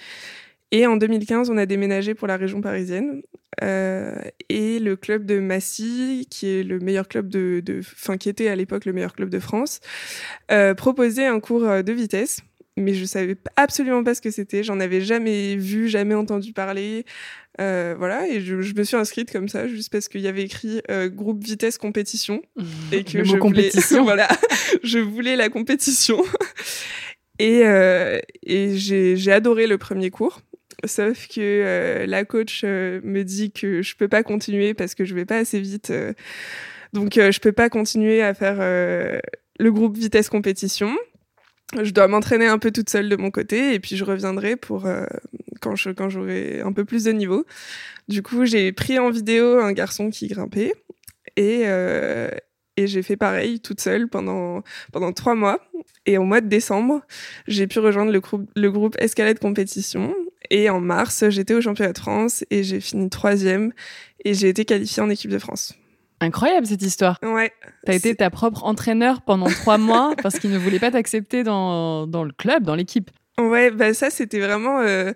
Et 0.72 0.86
en 0.86 0.98
2015, 0.98 1.50
on 1.50 1.58
a 1.58 1.66
déménagé 1.66 2.14
pour 2.14 2.28
la 2.28 2.36
région 2.36 2.60
parisienne. 2.60 3.22
Euh, 3.64 4.16
et 4.50 4.80
le 4.80 4.96
club 4.96 5.26
de 5.26 5.40
Massy, 5.40 6.28
qui 6.30 6.48
est 6.48 6.64
le 6.64 6.80
meilleur 6.80 7.08
club 7.08 7.30
de, 7.30 7.62
de 7.64 7.82
qui 8.18 8.30
était 8.30 8.50
à 8.50 8.56
l'époque 8.56 8.86
le 8.86 8.94
meilleur 8.94 9.14
club 9.14 9.30
de 9.30 9.40
France, 9.40 9.80
euh, 10.52 10.74
proposait 10.74 11.26
un 11.26 11.40
cours 11.40 11.62
de 11.62 11.92
vitesse 11.92 12.42
mais 12.80 12.94
je 12.94 13.06
savais 13.06 13.36
absolument 13.56 14.04
pas 14.04 14.14
ce 14.14 14.22
que 14.22 14.30
c'était. 14.30 14.64
J'en 14.64 14.80
avais 14.80 15.02
jamais 15.02 15.56
vu, 15.56 15.88
jamais 15.88 16.14
entendu 16.14 16.54
parler. 16.54 17.06
Euh, 17.60 17.96
voilà, 17.98 18.28
et 18.28 18.40
je, 18.40 18.56
me 18.56 18.84
suis 18.84 18.96
inscrite 18.96 19.32
comme 19.32 19.50
ça, 19.50 19.68
juste 19.68 19.92
parce 19.92 20.08
qu'il 20.08 20.22
y 20.22 20.28
avait 20.28 20.44
écrit 20.44 20.82
euh, 20.92 21.10
groupe 21.10 21.44
vitesse 21.44 21.78
compétition. 21.78 22.42
Mmh. 22.56 22.64
Et 22.92 23.04
que 23.04 23.24
je 23.24 23.36
voulais, 23.36 23.72
voilà, 24.02 24.28
je 24.84 25.00
voulais 25.00 25.36
la 25.36 25.50
compétition. 25.50 26.24
et 27.40 27.66
euh, 27.66 28.20
et 28.44 28.78
j'ai 28.78 29.32
adoré 29.32 29.68
le 29.68 29.78
premier 29.78 30.12
cours. 30.12 30.42
Sauf 30.86 31.28
que 31.28 32.06
la 32.08 32.24
coach 32.24 32.64
me 32.64 33.24
dit 33.24 33.52
que 33.52 33.82
je 33.82 33.96
peux 33.96 34.08
pas 34.08 34.22
continuer 34.22 34.76
parce 34.76 34.94
que 34.94 35.06
je 35.06 35.16
vais 35.16 35.26
pas 35.26 35.38
assez 35.38 35.60
vite. 35.60 35.92
donc 36.94 37.16
je 37.16 37.40
peux 37.40 37.52
pas 37.52 37.70
continuer 37.70 38.22
à 38.22 38.36
faire 38.36 38.58
le 38.60 39.72
groupe 39.72 39.98
vitesse 39.98 40.30
compétition 40.30 40.96
je 41.82 41.90
dois 41.90 42.08
m'entraîner 42.08 42.46
un 42.46 42.60
peu 42.60 42.70
toute 42.70 42.92
seule 42.92 43.10
de 43.10 43.16
mon 43.16 43.32
côté 43.32 43.74
et 43.74 43.80
puis 43.80 43.98
je 43.98 44.06
reviendrai 44.06 44.56
pour 44.56 44.88
quand 45.60 45.76
je 45.76 45.90
quand 45.90 46.10
j'aurai 46.10 46.62
un 46.62 46.74
peu 46.74 46.86
plus 46.86 47.04
de 47.06 47.12
niveau. 47.12 47.46
Du 48.08 48.24
coup, 48.24 48.46
j'ai 48.46 48.72
pris 48.72 49.00
en 49.00 49.10
vidéo 49.10 49.60
un 49.60 49.74
garçon 49.74 50.10
qui 50.10 50.28
grimpait 50.28 50.74
et 51.36 51.64
euh, 51.66 52.30
et 52.78 52.88
j'ai 52.88 53.02
fait 53.02 53.18
pareil 53.18 53.60
toute 53.60 53.82
seule 53.82 54.08
pendant 54.08 54.64
pendant 54.92 55.12
trois 55.14 55.36
mois. 55.36 55.60
Et 56.06 56.18
au 56.18 56.24
mois 56.24 56.42
de 56.42 56.48
décembre, 56.48 57.02
j'ai 57.48 57.68
pu 57.68 57.80
rejoindre 57.80 58.12
le 58.12 58.20
groupe 58.20 58.50
le 58.56 58.72
groupe 58.72 58.96
Escalade 59.00 59.40
Compétition. 59.40 60.16
Et 60.50 60.70
en 60.70 60.80
mars, 60.80 61.28
j'étais 61.30 61.54
au 61.54 61.62
championnat 61.62 61.92
de 61.92 61.98
France 61.98 62.46
et 62.52 62.64
j'ai 62.64 62.80
fini 62.80 63.10
troisième 63.10 63.74
et 64.24 64.34
j'ai 64.34 64.48
été 64.48 64.64
qualifiée 64.64 65.04
en 65.04 65.10
équipe 65.10 65.32
de 65.32 65.40
France. 65.40 65.74
Incroyable 66.20 66.66
cette 66.66 66.82
histoire. 66.82 67.20
Ouais. 67.22 67.52
T'as 67.86 67.94
été 67.94 68.16
ta 68.16 68.30
propre 68.30 68.64
entraîneur 68.64 69.22
pendant 69.22 69.48
trois 69.48 69.78
mois 69.78 70.16
parce 70.24 70.40
qu'il 70.40 70.52
ne 70.52 70.58
voulait 70.58 70.80
pas 70.80 70.90
t'accepter 70.90 71.44
dans, 71.44 72.08
dans 72.08 72.24
le 72.24 72.32
club, 72.32 72.64
dans 72.64 72.76
l'équipe. 72.76 73.12
Ouais, 73.40 73.70
bah 73.70 73.94
ça 73.94 74.10
c'était 74.10 74.40
vraiment 74.40 74.82
euh, 74.82 75.14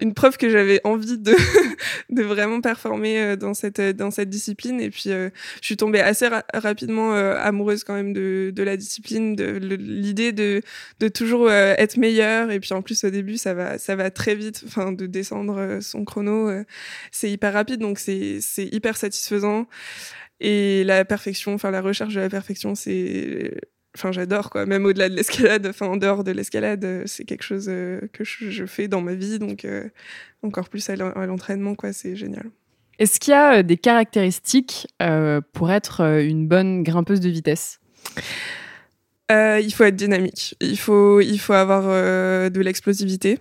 une 0.00 0.14
preuve 0.14 0.36
que 0.36 0.48
j'avais 0.48 0.80
envie 0.84 1.18
de 1.18 1.34
de 2.08 2.22
vraiment 2.22 2.60
performer 2.60 3.20
euh, 3.20 3.36
dans 3.36 3.52
cette 3.52 3.80
dans 3.80 4.12
cette 4.12 4.30
discipline. 4.30 4.80
Et 4.80 4.90
puis 4.90 5.10
euh, 5.10 5.28
je 5.60 5.66
suis 5.66 5.76
tombée 5.76 5.98
assez 6.00 6.28
rapidement 6.54 7.14
amoureuse 7.14 7.82
quand 7.82 7.94
même 7.94 8.12
de 8.12 8.52
de 8.54 8.62
la 8.62 8.76
discipline, 8.76 9.34
de 9.34 9.58
l'idée 9.76 10.30
de 10.30 10.62
de 11.00 11.08
toujours 11.08 11.50
être 11.50 11.96
meilleure. 11.96 12.52
Et 12.52 12.60
puis 12.60 12.72
en 12.74 12.80
plus 12.82 13.02
au 13.02 13.10
début 13.10 13.38
ça 13.38 13.54
va 13.54 13.76
ça 13.76 13.96
va 13.96 14.08
très 14.12 14.36
vite, 14.36 14.62
enfin 14.66 14.92
de 14.92 15.06
descendre 15.06 15.80
son 15.80 16.04
chrono, 16.04 16.52
c'est 17.10 17.30
hyper 17.30 17.54
rapide. 17.54 17.80
Donc 17.80 17.98
c'est 17.98 18.38
c'est 18.40 18.66
hyper 18.66 18.96
satisfaisant. 18.96 19.66
Et 20.40 20.84
la 20.84 21.04
perfection, 21.04 21.54
enfin 21.54 21.70
la 21.70 21.80
recherche 21.80 22.14
de 22.14 22.20
la 22.20 22.28
perfection, 22.28 22.74
c'est, 22.74 23.52
enfin 23.94 24.12
j'adore 24.12 24.50
quoi. 24.50 24.66
Même 24.66 24.84
au-delà 24.84 25.08
de 25.08 25.14
l'escalade, 25.14 25.66
enfin 25.66 25.86
en 25.86 25.96
dehors 25.96 26.24
de 26.24 26.32
l'escalade, 26.32 26.84
euh, 26.84 27.02
c'est 27.06 27.24
quelque 27.24 27.44
chose 27.44 27.66
euh, 27.68 28.00
que 28.12 28.24
je, 28.24 28.66
fais 28.66 28.88
dans 28.88 29.00
ma 29.00 29.14
vie, 29.14 29.38
donc 29.38 29.64
euh, 29.64 29.88
encore 30.42 30.68
plus 30.68 30.88
à 30.90 30.96
l'entraînement 30.96 31.74
quoi, 31.74 31.92
c'est 31.92 32.16
génial. 32.16 32.50
Est-ce 32.98 33.18
qu'il 33.18 33.32
y 33.32 33.36
a 33.36 33.62
des 33.62 33.76
caractéristiques 33.76 34.86
pour 35.52 35.72
être 35.72 36.00
une 36.20 36.46
bonne 36.46 36.84
grimpeuse 36.84 37.18
de 37.18 37.28
vitesse? 37.28 37.80
Il 39.30 39.72
faut 39.74 39.82
être 39.82 39.96
dynamique. 39.96 40.54
Il 40.60 40.78
faut, 40.78 41.20
il 41.20 41.38
faut 41.38 41.54
avoir 41.54 41.82
de 41.88 42.60
l'explosivité 42.60 43.40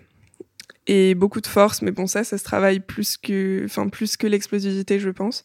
et 0.88 1.14
beaucoup 1.14 1.40
de 1.40 1.46
force. 1.46 1.84
Mais 1.84 1.92
bon, 1.92 2.08
ça, 2.08 2.24
ça 2.24 2.40
se 2.40 2.44
travaille 2.44 2.80
plus 2.80 3.16
que, 3.16 3.62
enfin 3.66 3.90
plus 3.90 4.18
que 4.18 4.26
l'explosivité, 4.26 5.00
je 5.00 5.12
pense. 5.12 5.44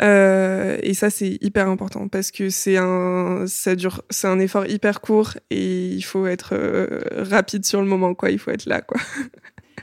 Euh, 0.00 0.76
et 0.82 0.94
ça, 0.94 1.10
c'est 1.10 1.38
hyper 1.40 1.68
important 1.68 2.08
parce 2.08 2.30
que 2.30 2.50
c'est 2.50 2.76
un, 2.76 3.44
ça 3.46 3.76
dure, 3.76 4.02
c'est 4.10 4.26
un 4.26 4.38
effort 4.40 4.66
hyper 4.66 5.00
court 5.00 5.34
et 5.50 5.86
il 5.86 6.02
faut 6.02 6.26
être 6.26 6.50
euh, 6.52 7.00
rapide 7.16 7.64
sur 7.64 7.80
le 7.80 7.86
moment, 7.86 8.14
quoi. 8.14 8.30
Il 8.30 8.38
faut 8.38 8.50
être 8.50 8.66
là, 8.66 8.80
quoi. 8.80 9.00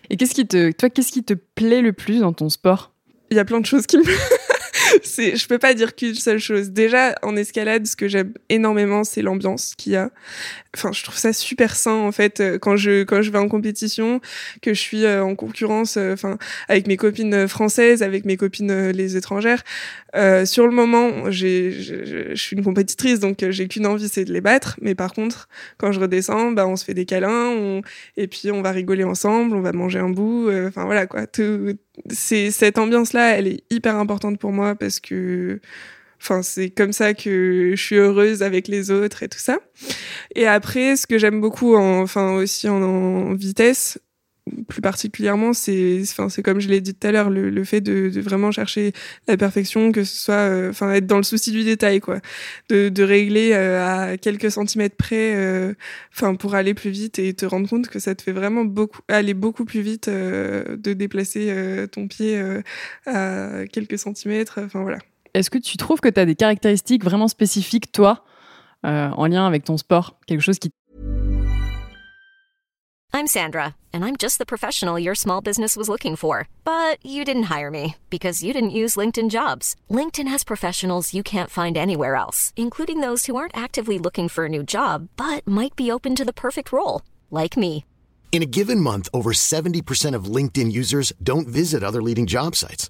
Et 0.10 0.18
qu'est-ce 0.18 0.34
qui 0.34 0.46
te, 0.46 0.72
toi, 0.72 0.90
qu'est-ce 0.90 1.12
qui 1.12 1.24
te 1.24 1.34
plaît 1.34 1.82
le 1.82 1.94
plus 1.94 2.20
dans 2.20 2.34
ton 2.34 2.50
sport? 2.50 2.94
Il 3.30 3.38
y 3.38 3.40
a 3.40 3.46
plein 3.46 3.62
de 3.62 3.66
choses 3.66 3.88
qui 3.88 3.98
me 3.98 4.04
c'est, 5.04 5.36
je 5.36 5.48
peux 5.48 5.60
pas 5.60 5.74
dire 5.74 5.96
qu'une 5.96 6.16
seule 6.16 6.40
chose. 6.40 6.72
Déjà, 6.72 7.16
en 7.22 7.36
escalade, 7.36 7.86
ce 7.86 7.96
que 7.96 8.08
j'aime 8.08 8.34
énormément, 8.50 9.04
c'est 9.04 9.22
l'ambiance 9.22 9.74
qu'il 9.76 9.94
y 9.94 9.96
a. 9.96 10.12
Enfin, 10.74 10.94
je 10.94 11.04
trouve 11.04 11.18
ça 11.18 11.34
super 11.34 11.76
sain, 11.76 11.96
en 11.96 12.14
fait, 12.14 12.40
euh, 12.40 12.58
quand 12.58 12.78
je, 12.78 13.04
quand 13.04 13.22
je 13.22 13.30
vais 13.30 13.38
en 13.38 13.50
compétition, 13.50 14.22
que 14.62 14.74
je 14.74 14.80
suis 14.80 15.04
euh, 15.04 15.22
en 15.22 15.36
concurrence, 15.36 15.98
euh, 15.98 16.14
enfin, 16.14 16.38
avec 16.70 16.88
mes 16.88 16.96
copines 16.96 17.46
françaises, 17.50 18.02
avec 18.04 18.24
mes 18.24 18.38
copines 18.38 18.90
les 18.92 19.18
étrangères. 19.18 19.64
Euh, 20.16 20.46
sur 20.46 20.68
le 20.68 20.74
moment, 20.74 21.30
j'ai, 21.30 21.72
je 21.74 22.36
suis 22.36 22.56
une 22.56 22.64
compétitrice, 22.64 23.20
donc 23.20 23.46
j'ai 23.50 23.68
qu'une 23.68 23.86
envie, 23.86 24.08
c'est 24.08 24.24
de 24.24 24.32
les 24.32 24.40
battre. 24.40 24.78
Mais 24.82 24.96
par 24.96 25.14
contre, 25.14 25.50
quand 25.78 25.92
je 25.92 26.00
redescends, 26.00 26.54
bah, 26.54 26.66
on 26.66 26.78
se 26.78 26.86
fait 26.86 26.94
des 26.94 27.06
câlins, 27.06 27.50
on... 27.50 27.82
et 28.16 28.28
puis 28.28 28.50
on 28.52 28.62
va 28.62 28.72
rigoler 28.72 29.04
ensemble, 29.04 29.56
on 29.58 29.62
va 29.62 29.74
manger 29.74 30.00
un 30.00 30.10
bout. 30.10 30.50
Enfin, 30.68 30.86
voilà, 30.86 31.06
quoi. 31.06 31.28
Tout, 31.28 31.74
c'est 32.10 32.50
cette 32.50 32.78
ambiance-là, 32.78 33.38
elle 33.38 33.48
est 33.48 33.64
hyper 33.70 33.98
importante 33.98 34.40
pour 34.40 34.54
moi 34.54 34.76
parce 34.76 35.02
que, 35.02 35.60
enfin, 36.22 36.42
c'est 36.44 36.70
comme 36.70 36.94
ça 36.94 37.14
que 37.14 37.72
je 37.76 37.82
suis 37.82 37.96
heureuse 37.96 38.44
avec 38.44 38.68
les 38.68 38.92
autres 38.92 39.24
et 39.24 39.30
tout 39.30 39.40
ça. 39.40 39.60
Et 40.36 40.48
après, 40.48 40.96
ce 40.96 41.08
que 41.08 41.18
j'aime 41.18 41.42
beaucoup, 41.42 41.76
enfin 41.76 42.34
aussi 42.34 42.70
en 42.70 43.34
vitesse, 43.34 44.00
plus 44.68 44.82
particulièrement, 44.82 45.54
c'est, 45.54 46.02
enfin, 46.02 46.30
c'est 46.30 46.42
comme 46.42 46.60
je 46.60 46.68
l'ai 46.68 46.82
dit 46.82 46.94
tout 46.96 47.08
à 47.08 47.12
l'heure, 47.12 47.30
le, 47.30 47.50
le 47.50 47.64
fait 47.64 47.82
de, 47.82 48.10
de, 48.10 48.22
vraiment 48.22 48.52
chercher 48.52 48.92
la 49.28 49.38
perfection, 49.38 49.92
que 49.92 50.04
ce 50.04 50.16
soit, 50.18 50.34
euh, 50.34 50.70
enfin, 50.72 50.94
être 50.94 51.06
dans 51.06 51.18
le 51.18 51.24
souci 51.24 51.52
du 51.52 51.64
détail, 51.64 52.00
quoi, 52.00 52.20
de, 52.70 52.90
de 52.90 53.04
régler 53.04 53.52
euh, 53.54 53.86
à 53.86 54.18
quelques 54.18 54.52
centimètres 54.52 54.96
près, 54.96 55.36
euh, 55.36 55.74
enfin, 56.14 56.36
pour 56.36 56.56
aller 56.56 56.74
plus 56.74 56.90
vite 56.90 57.20
et 57.20 57.34
te 57.34 57.46
rendre 57.46 57.70
compte 57.70 57.88
que 57.88 58.00
ça 58.00 58.16
te 58.16 58.22
fait 58.22 58.32
vraiment 58.32 58.66
beaucoup, 58.66 59.02
aller 59.08 59.34
beaucoup 59.34 59.66
plus 59.66 59.82
vite, 59.82 60.10
de 60.10 60.94
déplacer 60.94 61.88
ton 61.92 62.08
pied 62.08 62.42
à 63.06 63.64
quelques 63.72 64.00
centimètres, 64.00 64.60
enfin 64.64 64.82
voilà. 64.82 65.00
Est-ce 65.34 65.50
que 65.50 65.58
tu 65.58 65.78
trouves 65.78 66.02
que 66.02 66.10
tu 66.10 66.20
as 66.20 66.26
des 66.26 66.36
caractéristiques 66.36 67.04
vraiment 67.04 67.28
spécifiques, 67.28 67.92
toi, 67.92 68.24
en 68.84 69.26
lien 69.28 69.46
avec 69.46 69.64
ton 69.64 69.78
sport, 69.78 70.20
quelque 70.28 70.42
chose 70.42 70.60
qui 70.60 70.72
I'm 73.14 73.28
Sandra, 73.28 73.76
and 73.94 74.06
I'm 74.06 74.16
just 74.16 74.38
the 74.38 74.46
professional 74.46 74.98
your 74.98 75.16
small 75.16 75.42
business 75.42 75.76
was 75.76 75.90
looking 75.90 76.16
for. 76.16 76.48
But 76.64 77.06
you 77.06 77.26
didn't 77.26 77.52
hire 77.52 77.70
me 77.70 77.96
because 78.10 78.42
you 78.42 78.54
didn't 78.54 78.72
use 78.72 78.96
LinkedIn 78.96 79.30
jobs. 79.30 79.76
LinkedIn 79.90 80.30
has 80.30 80.46
professionals 80.46 81.14
you 81.14 81.22
can't 81.22 81.50
find 81.50 81.78
anywhere 81.78 82.16
else, 82.16 82.54
including 82.56 83.02
those 83.02 83.26
who 83.26 83.36
aren't 83.36 83.56
actively 83.56 84.00
looking 84.00 84.30
for 84.30 84.46
a 84.46 84.50
new 84.50 84.64
job 84.64 85.10
but 85.18 85.46
might 85.46 85.76
be 85.76 85.92
open 85.92 86.16
to 86.16 86.26
the 86.26 86.34
perfect 86.34 86.72
role, 86.72 87.02
like 87.30 87.58
me. 87.58 87.84
In 88.32 88.42
a 88.42 88.48
given 88.48 88.80
month, 88.80 89.10
over 89.14 89.34
70% 89.34 90.16
of 90.16 90.26
LinkedIn 90.26 90.72
users 90.72 91.12
don't 91.22 91.50
visit 91.50 91.84
other 91.84 92.02
leading 92.02 92.28
job 92.28 92.56
sites. 92.56 92.90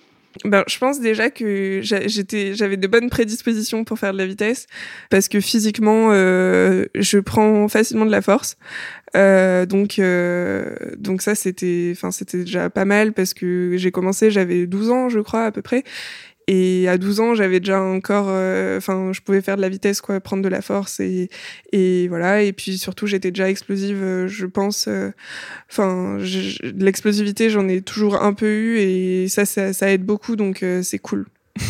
Ben, 0.45 0.63
je 0.67 0.77
pense 0.77 0.99
déjà 0.99 1.29
que 1.29 1.81
j'étais, 1.83 2.53
j'avais 2.53 2.77
de 2.77 2.87
bonnes 2.87 3.09
prédispositions 3.09 3.83
pour 3.83 3.99
faire 3.99 4.13
de 4.13 4.17
la 4.17 4.25
vitesse 4.25 4.67
parce 5.09 5.27
que 5.27 5.41
physiquement, 5.41 6.09
euh, 6.11 6.85
je 6.95 7.19
prends 7.19 7.67
facilement 7.67 8.05
de 8.05 8.11
la 8.11 8.21
force. 8.21 8.57
Euh, 9.15 9.65
donc, 9.65 9.99
euh, 9.99 10.75
donc 10.97 11.21
ça, 11.21 11.35
c'était, 11.35 11.91
enfin, 11.93 12.11
c'était 12.11 12.39
déjà 12.39 12.69
pas 12.69 12.85
mal 12.85 13.13
parce 13.13 13.33
que 13.33 13.73
j'ai 13.75 13.91
commencé, 13.91 14.31
j'avais 14.31 14.67
12 14.67 14.89
ans, 14.89 15.09
je 15.09 15.19
crois, 15.19 15.45
à 15.45 15.51
peu 15.51 15.61
près. 15.61 15.83
Et 16.53 16.89
à 16.89 16.97
12 16.97 17.21
ans, 17.21 17.33
j'avais 17.33 17.61
déjà 17.61 17.79
un 17.79 18.01
corps, 18.01 18.27
euh, 18.27 18.77
enfin, 18.77 19.11
je 19.13 19.21
pouvais 19.21 19.39
faire 19.41 19.55
de 19.55 19.61
la 19.61 19.69
vitesse, 19.69 20.01
quoi, 20.01 20.19
prendre 20.19 20.43
de 20.43 20.49
la 20.49 20.61
force 20.61 20.99
et, 20.99 21.29
et 21.71 22.09
voilà. 22.09 22.41
Et 22.43 22.51
puis 22.51 22.77
surtout, 22.77 23.07
j'étais 23.07 23.31
déjà 23.31 23.49
explosive, 23.49 24.01
euh, 24.03 24.27
je 24.27 24.45
pense. 24.45 24.87
euh, 24.89 25.11
Enfin, 25.71 26.17
l'explosivité, 26.75 27.49
j'en 27.49 27.67
ai 27.67 27.81
toujours 27.81 28.21
un 28.21 28.33
peu 28.33 28.49
eu 28.51 28.77
et 28.79 29.27
ça, 29.29 29.45
ça, 29.45 29.71
ça 29.73 29.91
aide 29.91 30.03
beaucoup, 30.05 30.35
donc 30.35 30.65
c'est 30.81 30.99
cool 30.99 31.25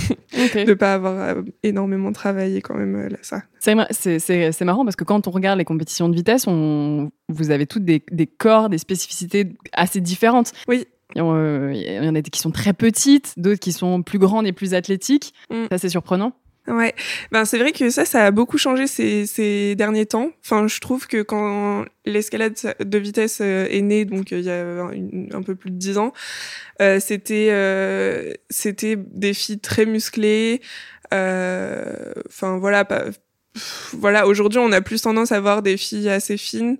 de 0.65 0.73
pas 0.73 0.93
avoir 0.93 1.35
énormément 1.63 2.11
travaillé 2.11 2.61
quand 2.61 2.75
même 2.75 3.07
là, 3.09 3.17
ça. 3.21 3.43
C'est 3.59 3.75
mar- 3.75 3.87
C'est 3.91 4.19
c'est- 4.19 4.51
c'est 4.51 4.65
marrant 4.65 4.83
parce 4.83 4.95
que 4.95 5.03
quand 5.03 5.27
on 5.27 5.31
regarde 5.31 5.57
les 5.59 5.65
compétitions 5.65 6.09
de 6.09 6.15
vitesse, 6.15 6.45
on, 6.47 7.11
vous 7.29 7.51
avez 7.51 7.65
toutes 7.67 7.85
des, 7.85 8.03
des 8.11 8.27
corps, 8.27 8.69
des 8.69 8.77
spécificités 8.77 9.49
assez 9.73 10.01
différentes. 10.01 10.53
Oui. 10.67 10.85
Il 11.15 11.19
y 11.19 11.21
en 11.21 11.35
euh, 11.35 11.71
il 11.73 12.03
y 12.03 12.09
en 12.09 12.15
a 12.15 12.21
des 12.21 12.29
qui 12.29 12.39
sont 12.39 12.51
très 12.51 12.73
petites, 12.73 13.33
d'autres 13.37 13.59
qui 13.59 13.73
sont 13.73 14.01
plus 14.03 14.19
grandes 14.19 14.47
et 14.47 14.53
plus 14.53 14.73
athlétiques. 14.73 15.33
Mm. 15.49 15.65
Ça, 15.71 15.77
c'est 15.77 15.89
surprenant. 15.89 16.33
Ouais, 16.67 16.93
ben 17.31 17.43
c'est 17.43 17.57
vrai 17.57 17.71
que 17.71 17.89
ça, 17.89 18.05
ça 18.05 18.27
a 18.27 18.31
beaucoup 18.31 18.59
changé 18.59 18.85
ces, 18.85 19.25
ces 19.25 19.73
derniers 19.75 20.05
temps. 20.05 20.29
Enfin, 20.45 20.67
je 20.67 20.79
trouve 20.79 21.07
que 21.07 21.23
quand 21.23 21.85
l'escalade 22.05 22.53
de 22.79 22.97
vitesse 22.99 23.39
euh, 23.41 23.65
est 23.67 23.81
née, 23.81 24.05
donc 24.05 24.31
euh, 24.31 24.37
il 24.37 24.45
y 24.45 25.33
a 25.33 25.35
un 25.35 25.41
peu 25.41 25.55
plus 25.55 25.71
de 25.71 25.77
dix 25.77 25.97
ans, 25.97 26.13
euh, 26.79 26.99
c'était 26.99 27.47
euh, 27.49 28.33
c'était 28.51 28.95
des 28.95 29.33
filles 29.33 29.59
très 29.59 29.87
musclées. 29.87 30.61
euh, 31.15 32.13
Enfin 32.27 32.59
voilà, 32.59 32.85
pas, 32.85 33.05
voilà. 33.93 34.27
Aujourd'hui, 34.27 34.59
on 34.59 34.71
a 34.71 34.81
plus 34.81 35.01
tendance 35.01 35.31
à 35.31 35.39
voir 35.39 35.61
des 35.61 35.77
filles 35.77 36.09
assez 36.09 36.37
fines. 36.37 36.77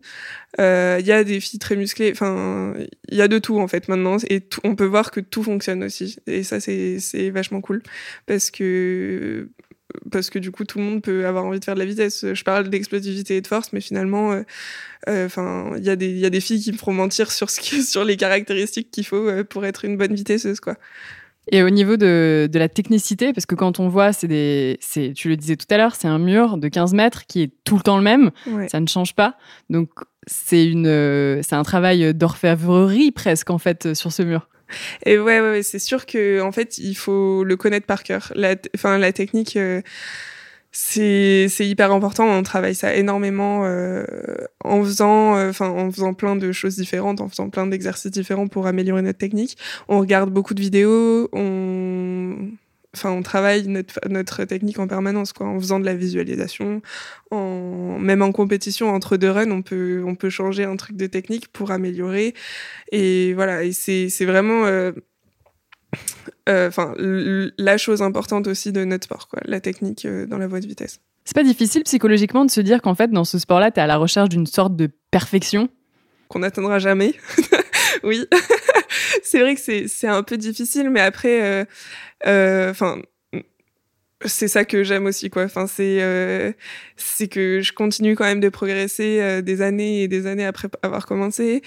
Euh, 0.60 0.98
Il 1.01 1.06
y 1.08 1.12
a 1.12 1.24
des 1.24 1.40
filles 1.40 1.60
très 1.60 1.75
musclées. 1.75 2.12
Enfin, 2.12 2.74
il 3.10 3.18
y 3.18 3.22
a 3.22 3.28
de 3.28 3.40
tout 3.40 3.60
en 3.60 3.68
fait 3.68 3.88
maintenant, 3.90 4.18
et 4.30 4.42
tout- 4.42 4.62
on 4.63 4.75
peut 4.75 4.86
voir 4.86 5.12
que 5.12 5.20
tout 5.20 5.44
fonctionne 5.44 5.84
aussi. 5.84 6.18
Et 6.28 6.44
ça, 6.44 6.60
c'est 6.60 7.30
vachement 7.32 7.62
cool 7.62 7.82
parce 8.28 8.51
que 8.51 9.50
parce 10.10 10.30
que 10.30 10.40
du 10.40 10.51
coup 10.51 10.63
tout 10.63 10.78
le 10.80 10.86
monde 10.86 11.01
peut 11.04 11.25
avoir 11.28 11.44
envie 11.46 11.60
de 11.60 11.66
faire 11.66 11.75
de 11.75 11.80
la 11.80 11.86
vitesse. 11.86 12.25
Je 12.34 12.44
parle 12.44 12.70
d'explosivité 12.70 13.38
et 13.38 13.42
de 13.42 13.48
force, 13.48 13.74
mais 13.74 13.82
finalement, 13.82 14.32
euh, 14.34 14.44
euh, 15.10 15.25
enfin, 15.28 15.74
il 15.78 15.84
y 15.84 15.90
a 15.90 15.96
des 15.98 16.10
y 16.12 16.25
a 16.25 16.30
des 16.32 16.42
filles 16.42 16.62
qui 16.62 16.72
me 16.74 16.78
feront 16.78 16.94
mentir 16.94 17.32
sur 17.32 17.50
ce 17.50 17.60
qui, 17.62 17.84
sur 17.84 18.04
les 18.06 18.18
caractéristiques 18.18 18.92
qu'il 18.92 19.06
faut 19.06 19.28
euh, 19.30 19.44
pour 19.44 19.66
être 19.66 19.86
une 19.86 19.98
bonne 19.98 20.13
vitesseuse, 20.16 20.60
quoi. 20.62 20.78
Et 21.50 21.63
au 21.63 21.69
niveau 21.69 21.98
de, 21.98 22.48
de 22.51 22.60
la 22.60 22.69
technicité, 22.69 23.33
parce 23.33 23.45
que 23.48 23.55
quand 23.55 23.79
on 23.79 23.88
voit, 23.89 24.13
c'est 24.13 24.27
des, 24.27 24.77
c'est, 24.79 25.13
tu 25.15 25.27
le 25.27 25.36
disais 25.38 25.55
tout 25.55 25.65
à 25.71 25.77
l'heure, 25.77 25.95
c'est 25.95 26.07
un 26.07 26.19
mur 26.19 26.57
de 26.57 26.67
15 26.67 26.93
mètres 26.93 27.25
qui 27.25 27.41
est 27.41 27.51
tout 27.63 27.75
le 27.77 27.81
temps 27.81 27.98
le 27.98 28.03
même, 28.03 28.31
Ouais. 28.48 28.69
ça 28.69 28.79
ne 28.79 28.88
change 28.88 29.15
pas. 29.15 29.36
Donc, 29.69 29.89
c'est 30.27 30.65
une, 30.67 30.86
euh, 30.88 31.41
c'est 31.41 31.55
un 31.55 31.63
travail 31.63 32.13
d'orfèvrerie 32.13 33.12
presque, 33.12 33.50
en 33.50 33.57
fait, 33.57 33.88
euh, 33.88 33.93
sur 33.95 34.12
ce 34.12 34.21
mur. 34.21 34.48
Et 35.05 35.17
ouais, 35.19 35.41
ouais, 35.41 35.50
ouais, 35.50 35.63
c'est 35.63 35.79
sûr 35.79 36.05
que 36.05 36.39
en 36.41 36.51
fait, 36.53 36.77
il 36.77 36.93
faut 36.95 37.43
le 37.43 37.57
connaître 37.57 37.86
par 37.88 38.03
cœur. 38.03 38.31
La, 38.36 38.55
enfin, 38.75 38.98
la 39.00 39.12
technique, 39.12 39.57
euh, 39.57 39.81
c'est 40.72 41.50
hyper 41.60 41.92
important. 41.92 42.25
On 42.25 42.44
travaille 42.44 42.75
ça 42.75 42.96
énormément 42.96 43.66
euh, 43.66 44.06
en 44.63 44.84
faisant, 44.84 45.36
euh, 45.38 45.50
enfin, 45.50 45.70
en 45.70 45.92
faisant 45.92 46.13
plein 46.13 46.36
de 46.36 46.51
choses 46.51 46.75
différentes, 46.75 47.22
en 47.22 47.30
faisant 47.30 47.50
plein 47.50 47.68
d'exercices 47.68 48.12
différents 48.12 48.48
pour 48.48 48.68
améliorer 48.68 49.01
notre 49.01 49.20
technique. 49.20 49.58
On 49.90 50.00
regarde 50.00 50.30
beaucoup 50.30 50.54
de 50.54 50.62
vidéos. 50.62 51.30
On 51.34 52.51
Enfin, 52.94 53.12
on 53.12 53.22
travaille 53.22 53.68
notre, 53.68 54.00
notre 54.10 54.44
technique 54.44 54.78
en 54.78 54.88
permanence, 54.88 55.32
quoi, 55.32 55.48
en 55.48 55.58
faisant 55.60 55.80
de 55.80 55.86
la 55.86 55.96
visualisation, 55.96 56.82
en, 57.32 57.98
même 58.00 58.22
en 58.22 58.34
compétition 58.34 58.90
entre 58.94 59.16
deux 59.16 59.32
runs, 59.32 59.50
on 59.50 59.62
peut, 59.62 60.04
on 60.06 60.16
peut 60.16 60.30
changer 60.30 60.66
un 60.66 60.75
truc 60.75 60.98
de 60.98 61.08
technique 61.08 61.48
pour 61.54 61.72
améliorer. 61.72 62.34
Et 62.92 63.34
voilà, 63.34 63.63
et 63.63 63.72
c'est, 63.72 64.10
vraiment, 64.25 64.66
euh, 64.66 64.92
enfin, 66.48 66.93
l- 66.98 67.53
la 67.57 67.77
chose 67.77 68.01
importante 68.01 68.48
aussi 68.48 68.71
de 68.71 68.83
notre 68.86 69.05
sport, 69.05 69.27
quoi, 69.27 69.39
la 69.45 69.60
technique 69.60 70.05
euh, 70.05 70.25
dans 70.25 70.38
la 70.38 70.48
voie 70.48 70.60
de 70.60 70.67
vitesse. 70.67 71.00
C'est 71.25 71.36
pas 71.36 71.43
difficile 71.43 71.83
psychologiquement 71.83 72.45
de 72.45 72.51
se 72.51 72.62
dire 72.62 72.81
qu'en 72.81 72.95
fait, 72.95 73.12
dans 73.12 73.25
ce 73.25 73.38
sport-là, 73.38 73.71
tu 73.71 73.79
es 73.79 73.83
à 73.83 73.88
la 73.88 73.98
recherche 73.98 74.29
d'une 74.29 74.48
sorte 74.48 74.75
de 74.75 74.89
perfection? 75.12 75.69
Qu'on 76.29 76.39
n'atteindra 76.39 76.79
jamais. 76.79 77.13
oui. 78.03 78.25
c'est 79.24 79.39
vrai 79.39 79.55
que 79.55 79.88
c'est, 79.88 80.07
un 80.07 80.24
peu 80.24 80.38
difficile, 80.38 80.89
mais 80.89 81.01
après, 81.01 81.41
euh, 81.43 81.65
euh, 82.25 82.71
enfin, 82.71 83.00
c'est 84.25 84.48
ça 84.48 84.65
que 84.65 84.83
j'aime 84.83 85.05
aussi, 85.05 85.29
quoi. 85.29 85.43
Enfin, 85.43 85.67
c'est, 85.67 86.01
euh, 86.01 86.51
c'est 86.95 87.27
que 87.27 87.62
je 87.62 87.74
continue 87.74 88.15
quand 88.15 88.25
même 88.25 88.39
de 88.39 88.50
progresser 88.50 89.19
euh, 89.21 89.41
des 89.41 89.62
années 89.62 90.03
et 90.03 90.07
des 90.07 90.25
années 90.27 90.45
après 90.45 90.69
avoir 90.81 91.05
commencé. 91.05 91.62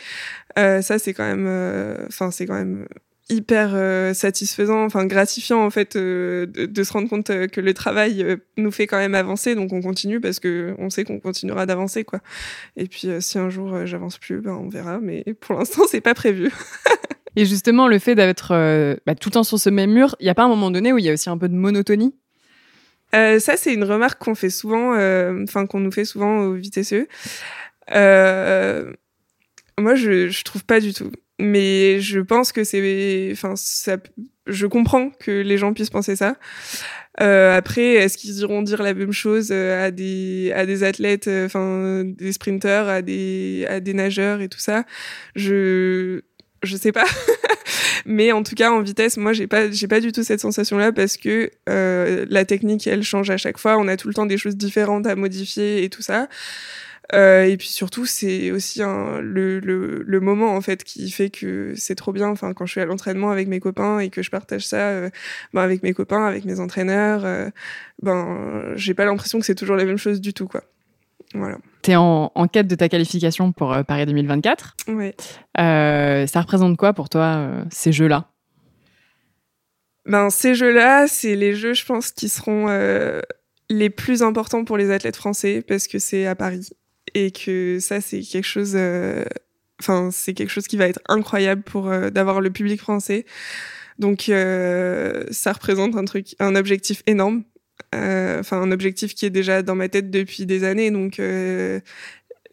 Euh, 0.59 0.83
ça, 0.83 0.99
c'est 0.99 1.15
quand 1.15 1.27
même, 1.27 1.47
euh, 1.47 2.07
enfin, 2.09 2.31
c'est 2.31 2.47
quand 2.47 2.55
même 2.55 2.87
hyper 3.31 3.71
euh, 3.75 4.13
satisfaisant, 4.13 4.85
enfin 4.85 5.07
gratifiant 5.07 5.65
en 5.65 5.71
fait 5.71 5.97
euh, 5.97 6.47
de, 6.47 6.67
de 6.67 6.83
se 6.83 6.93
rendre 6.93 7.09
compte 7.09 7.31
euh, 7.31 7.47
que 7.47 7.61
le 7.61 7.73
travail 7.73 8.23
euh, 8.23 8.37
nous 8.59 8.71
fait 8.71 8.87
quand 8.87 8.99
même 8.99 9.15
avancer, 9.15 9.55
donc 9.55 9.73
on 9.73 9.81
continue 9.81 10.21
parce 10.21 10.41
que 10.41 10.75
on 10.79 10.91
sait 10.91 11.05
qu'on 11.05 11.21
continuera 11.21 11.65
d'avancer 11.65 12.05
quoi. 12.05 12.21
Et 12.77 12.87
puis 12.87 13.09
euh, 13.09 13.21
si 13.21 13.39
un 13.39 13.49
jour 13.49 13.73
euh, 13.75 13.87
j'avance 13.87 14.19
plus, 14.19 14.41
ben 14.41 14.53
on 14.53 14.69
verra, 14.69 15.01
mais 15.01 15.25
pour 15.41 15.59
l'instant 15.59 15.85
c'est 15.89 16.03
pas 16.03 16.15
prévu. 16.15 16.53
Et 17.37 17.47
justement, 17.47 17.89
le 17.89 17.99
fait 17.99 18.15
d'être 18.15 18.53
euh, 18.53 18.97
bah, 19.07 19.15
tout 19.15 19.29
le 19.29 19.35
temps 19.35 19.43
sur 19.43 19.59
ce 19.59 19.69
même 19.69 19.91
mur, 19.91 20.15
il 20.21 20.25
n'y 20.25 20.31
a 20.31 20.35
pas 20.35 20.45
un 20.45 20.49
moment 20.49 20.71
donné 20.71 20.93
où 20.93 20.99
il 20.99 21.05
y 21.05 21.11
a 21.11 21.13
aussi 21.13 21.29
un 21.29 21.39
peu 21.39 21.49
de 21.49 21.55
monotonie? 21.55 22.15
Euh, 23.15 23.39
ça, 23.39 23.57
c'est 23.57 23.75
une 23.75 23.85
remarque 23.85 24.23
qu'on 24.23 24.35
fait 24.35 24.51
souvent, 24.51 24.95
euh, 24.95 25.43
enfin 25.43 25.67
qu'on 25.67 25.81
nous 25.81 25.93
fait 25.93 26.05
souvent 26.05 26.45
au. 26.47 26.59
Euh, 27.91 28.93
moi, 29.79 29.95
je, 29.95 30.29
je 30.29 30.45
trouve 30.45 30.65
pas 30.65 30.81
du 30.81 30.93
tout. 30.93 31.11
Mais 31.41 32.01
je 32.01 32.21
pense 32.21 32.53
que 32.53 32.63
c'est, 32.65 33.31
enfin, 33.33 33.55
ça, 33.57 33.97
je 34.47 34.67
comprends 34.67 35.11
que 35.11 35.31
les 35.31 35.59
gens 35.59 35.73
puissent 35.75 35.91
penser 35.91 36.17
ça. 36.17 36.37
Euh, 37.21 37.57
après, 37.57 37.95
est-ce 37.95 38.19
qu'ils 38.19 38.39
iront 38.39 38.63
dire 38.63 38.83
la 38.83 38.95
même 38.95 39.13
chose 39.13 39.51
euh, 39.53 39.87
à 39.87 39.91
des 39.91 40.53
à 40.55 40.67
des 40.67 40.83
athlètes, 40.83 41.29
euh, 41.29 41.47
enfin 41.47 42.05
des 42.05 42.33
sprinteurs, 42.33 42.89
à 42.89 43.03
des 43.03 43.67
à 43.69 43.81
des 43.81 43.95
nageurs 43.95 44.41
et 44.41 44.49
tout 44.49 44.59
ça? 44.59 44.85
Je 45.37 46.23
je 46.63 46.77
sais 46.77 46.93
pas. 46.93 47.05
Mais 48.07 48.33
en 48.33 48.43
tout 48.43 48.55
cas, 48.55 48.71
en 48.71 48.83
vitesse, 48.83 49.17
moi, 49.17 49.33
j'ai 49.33 49.47
pas, 49.47 49.71
j'ai 49.71 49.89
pas 49.89 50.01
du 50.01 50.13
tout 50.13 50.23
cette 50.23 50.41
sensation-là 50.41 50.93
parce 50.93 51.17
que 51.17 51.51
euh, 51.69 52.27
la 52.29 52.45
technique, 52.45 52.87
elle 52.87 53.03
change 53.03 53.31
à 53.31 53.37
chaque 53.37 53.59
fois. 53.59 53.79
On 53.79 53.89
a 53.89 53.97
tout 53.97 54.09
le 54.09 54.15
temps 54.15 54.27
des 54.27 54.39
choses 54.39 54.57
différentes 54.57 55.07
à 55.07 55.17
modifier 55.17 55.85
et 55.85 55.91
tout 55.91 56.03
ça. 56.03 56.29
Euh, 57.13 57.45
et 57.45 57.57
puis 57.57 57.69
surtout, 57.69 58.07
c'est 58.07 58.51
aussi 58.51 58.83
un, 58.83 59.21
le, 59.21 59.61
le, 59.61 60.03
le 60.03 60.21
moment 60.21 60.57
en 60.57 60.61
fait 60.61 60.85
qui 60.85 61.11
fait 61.11 61.31
que 61.31 61.75
c'est 61.77 61.95
trop 61.95 62.13
bien. 62.13 62.29
Enfin, 62.29 62.55
quand 62.55 62.65
je 62.67 62.73
suis 62.73 62.81
à 62.81 62.87
l'entraînement 62.87 63.31
avec 63.31 63.47
mes 63.47 63.61
copains 63.61 63.99
et 63.99 64.09
que 64.09 64.23
je 64.23 64.31
partage 64.31 64.67
ça 64.67 64.89
euh, 64.89 65.11
ben, 65.53 65.63
avec 65.63 65.83
mes 65.83 65.93
copains, 65.93 66.25
avec 66.25 66.45
mes 66.45 66.61
entraîneurs, 66.61 67.25
euh, 67.25 67.51
ben 68.03 68.73
j'ai 68.77 68.95
pas 68.95 69.05
l'impression 69.05 69.39
que 69.39 69.45
c'est 69.45 69.55
toujours 69.55 69.77
la 69.77 69.85
même 69.85 69.99
chose 69.99 70.21
du 70.21 70.33
tout, 70.33 70.49
quoi. 70.49 70.63
Voilà. 71.35 71.59
Tu 71.83 71.91
es 71.91 71.97
en, 71.97 72.33
en 72.35 72.49
quête 72.49 72.69
de 72.69 72.75
ta 72.75 72.89
qualification 72.89 73.53
pour 73.53 73.73
euh, 73.73 73.83
Paris 73.83 74.07
2024. 74.07 74.77
Ouais. 74.89 75.15
Euh, 75.59 76.27
ça 76.27 76.41
représente 76.41 76.77
quoi 76.77 76.95
pour 76.95 77.09
toi, 77.09 77.51
ces 77.71 77.93
jeux-là? 77.93 78.31
Ben 80.07 80.29
ces 80.31 80.55
jeux-là, 80.55 81.07
c'est 81.07 81.35
les 81.35 81.55
jeux, 81.55 81.75
je 81.75 81.85
pense, 81.85 82.13
qui 82.13 82.29
seront 82.29 82.67
euh, 82.69 83.21
les 83.71 83.91
plus 83.91 84.23
importants 84.23 84.65
pour 84.65 84.77
les 84.77 84.91
athlètes 84.91 85.17
français 85.17 85.63
parce 85.67 85.89
que 85.89 85.99
c'est 85.99 86.27
à 86.27 86.35
Paris 86.35 86.71
et 87.15 87.31
que 87.31 87.79
ça, 87.81 88.01
c'est 88.01 88.21
quelque 88.21 88.45
chose. 88.47 88.73
euh, 88.77 89.25
Enfin, 89.81 90.11
c'est 90.13 90.35
quelque 90.35 90.51
chose 90.51 90.69
qui 90.69 90.77
va 90.77 90.87
être 90.89 91.01
incroyable 91.09 91.63
pour 91.63 91.89
euh, 91.91 92.09
d'avoir 92.11 92.41
le 92.41 92.51
public 92.51 92.81
français. 92.81 93.27
Donc, 93.99 94.29
euh, 94.29 95.25
ça 95.31 95.53
représente 95.53 95.97
un 95.97 96.05
truc, 96.05 96.37
un 96.41 96.55
objectif 96.57 97.03
énorme. 97.07 97.45
Enfin, 97.93 98.61
un 98.61 98.73
objectif 98.73 99.15
qui 99.15 99.27
est 99.27 99.31
déjà 99.31 99.63
dans 99.63 99.77
ma 99.77 99.89
tête 99.89 100.11
depuis 100.11 100.47
des 100.47 100.65
années. 100.65 100.91
Donc, 100.91 101.21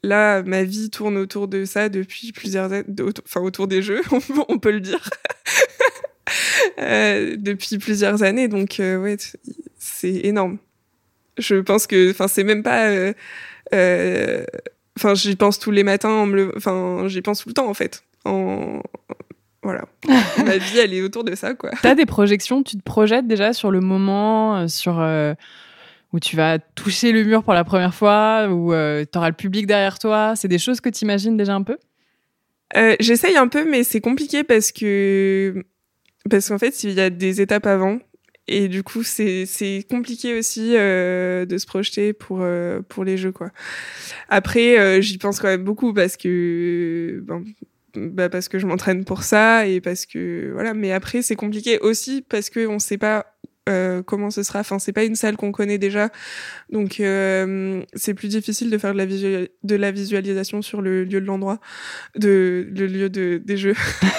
là, 0.03 0.43
ma 0.43 0.63
vie 0.63 0.89
tourne 0.89 1.17
autour 1.17 1.47
de 1.47 1.65
ça 1.65 1.89
depuis 1.89 2.31
plusieurs 2.31 2.71
années, 2.73 2.85
enfin 3.25 3.41
autour 3.41 3.67
des 3.67 3.81
jeux, 3.81 4.01
on 4.49 4.59
peut 4.59 4.71
le 4.71 4.79
dire, 4.81 5.09
depuis 6.77 7.77
plusieurs 7.77 8.23
années. 8.23 8.47
Donc 8.47 8.79
euh, 8.79 8.97
ouais, 8.97 9.17
c'est 9.77 10.13
énorme. 10.25 10.57
Je 11.41 11.55
pense 11.55 11.87
que, 11.87 12.11
enfin, 12.11 12.27
c'est 12.27 12.43
même 12.43 12.63
pas, 12.63 12.89
euh, 13.73 14.45
enfin, 14.97 15.15
j'y 15.15 15.35
pense 15.35 15.59
tous 15.59 15.71
les 15.71 15.83
matins, 15.83 16.25
enfin, 16.55 17.03
j'y 17.07 17.21
pense 17.21 17.41
tout 17.41 17.49
le 17.49 17.53
temps 17.53 17.69
en 17.69 17.73
fait. 17.73 18.03
En, 18.25 18.81
voilà. 19.63 19.85
Ma 20.45 20.57
vie, 20.57 20.79
elle 20.79 20.93
est 20.93 21.01
autour 21.01 21.23
de 21.23 21.35
ça, 21.35 21.53
quoi. 21.53 21.71
T'as 21.81 21.95
des 21.95 22.05
projections 22.05 22.63
Tu 22.63 22.77
te 22.77 22.83
projettes 22.83 23.27
déjà 23.27 23.53
sur 23.53 23.71
le 23.71 23.79
moment, 23.79 24.67
sur 24.67 24.99
où 26.13 26.19
tu 26.19 26.35
vas 26.35 26.59
toucher 26.59 27.11
le 27.11 27.23
mur 27.23 27.43
pour 27.43 27.53
la 27.53 27.63
première 27.63 27.93
fois, 27.93 28.47
où 28.49 28.73
euh, 28.73 29.05
tu 29.09 29.17
auras 29.17 29.29
le 29.29 29.35
public 29.35 29.65
derrière 29.65 29.97
toi? 29.97 30.33
C'est 30.35 30.47
des 30.47 30.57
choses 30.57 30.81
que 30.81 30.89
tu 30.89 31.03
imagines 31.05 31.37
déjà 31.37 31.55
un 31.55 31.63
peu? 31.63 31.77
Euh, 32.75 32.95
J'essaye 32.99 33.37
un 33.37 33.47
peu, 33.47 33.69
mais 33.69 33.83
c'est 33.83 34.01
compliqué 34.01 34.43
parce 34.43 34.71
que 34.71 35.63
parce 36.29 36.49
qu'en 36.49 36.59
fait, 36.59 36.83
il 36.83 36.91
y 36.91 36.99
a 36.99 37.09
des 37.09 37.41
étapes 37.41 37.65
avant. 37.65 37.99
Et 38.53 38.67
du 38.67 38.83
coup, 38.83 39.01
c'est 39.03 39.85
compliqué 39.89 40.37
aussi 40.37 40.75
euh, 40.75 41.45
de 41.45 41.57
se 41.57 41.65
projeter 41.65 42.11
pour, 42.11 42.39
euh, 42.41 42.81
pour 42.81 43.05
les 43.05 43.15
jeux. 43.17 43.31
quoi. 43.31 43.49
Après, 44.27 44.77
euh, 44.77 44.99
j'y 44.99 45.17
pense 45.17 45.39
quand 45.39 45.47
même 45.47 45.63
beaucoup 45.63 45.93
parce 45.93 46.17
que 46.17 47.23
ben, 47.23 47.45
bah 47.95 48.27
parce 48.27 48.49
que 48.49 48.59
je 48.59 48.67
m'entraîne 48.67 49.05
pour 49.05 49.23
ça 49.23 49.67
et 49.67 49.81
parce 49.81 50.05
que 50.05 50.51
voilà 50.53 50.73
mais 50.73 50.93
après 50.93 51.21
c'est 51.21 51.35
compliqué 51.35 51.77
aussi 51.79 52.21
parce 52.21 52.49
que 52.49 52.65
on 52.65 52.79
sait 52.79 52.97
pas 52.97 53.25
euh, 53.69 54.01
comment 54.01 54.31
ce 54.31 54.43
sera. 54.43 54.59
Enfin, 54.61 54.79
c'est 54.79 54.93
pas 54.93 55.03
une 55.03 55.15
salle 55.15 55.37
qu'on 55.37 55.51
connaît 55.51 55.77
déjà, 55.77 56.09
donc 56.71 56.99
euh, 56.99 57.83
c'est 57.93 58.13
plus 58.13 58.27
difficile 58.27 58.69
de 58.69 58.77
faire 58.77 58.93
de 58.93 58.97
la, 58.97 59.05
de 59.05 59.75
la 59.75 59.91
visualisation 59.91 60.61
sur 60.61 60.81
le 60.81 61.03
lieu 61.03 61.21
de 61.21 61.25
l'endroit, 61.25 61.59
de 62.17 62.67
le 62.75 62.87
lieu 62.87 63.09
de, 63.09 63.41
des 63.43 63.57
jeux. 63.57 63.75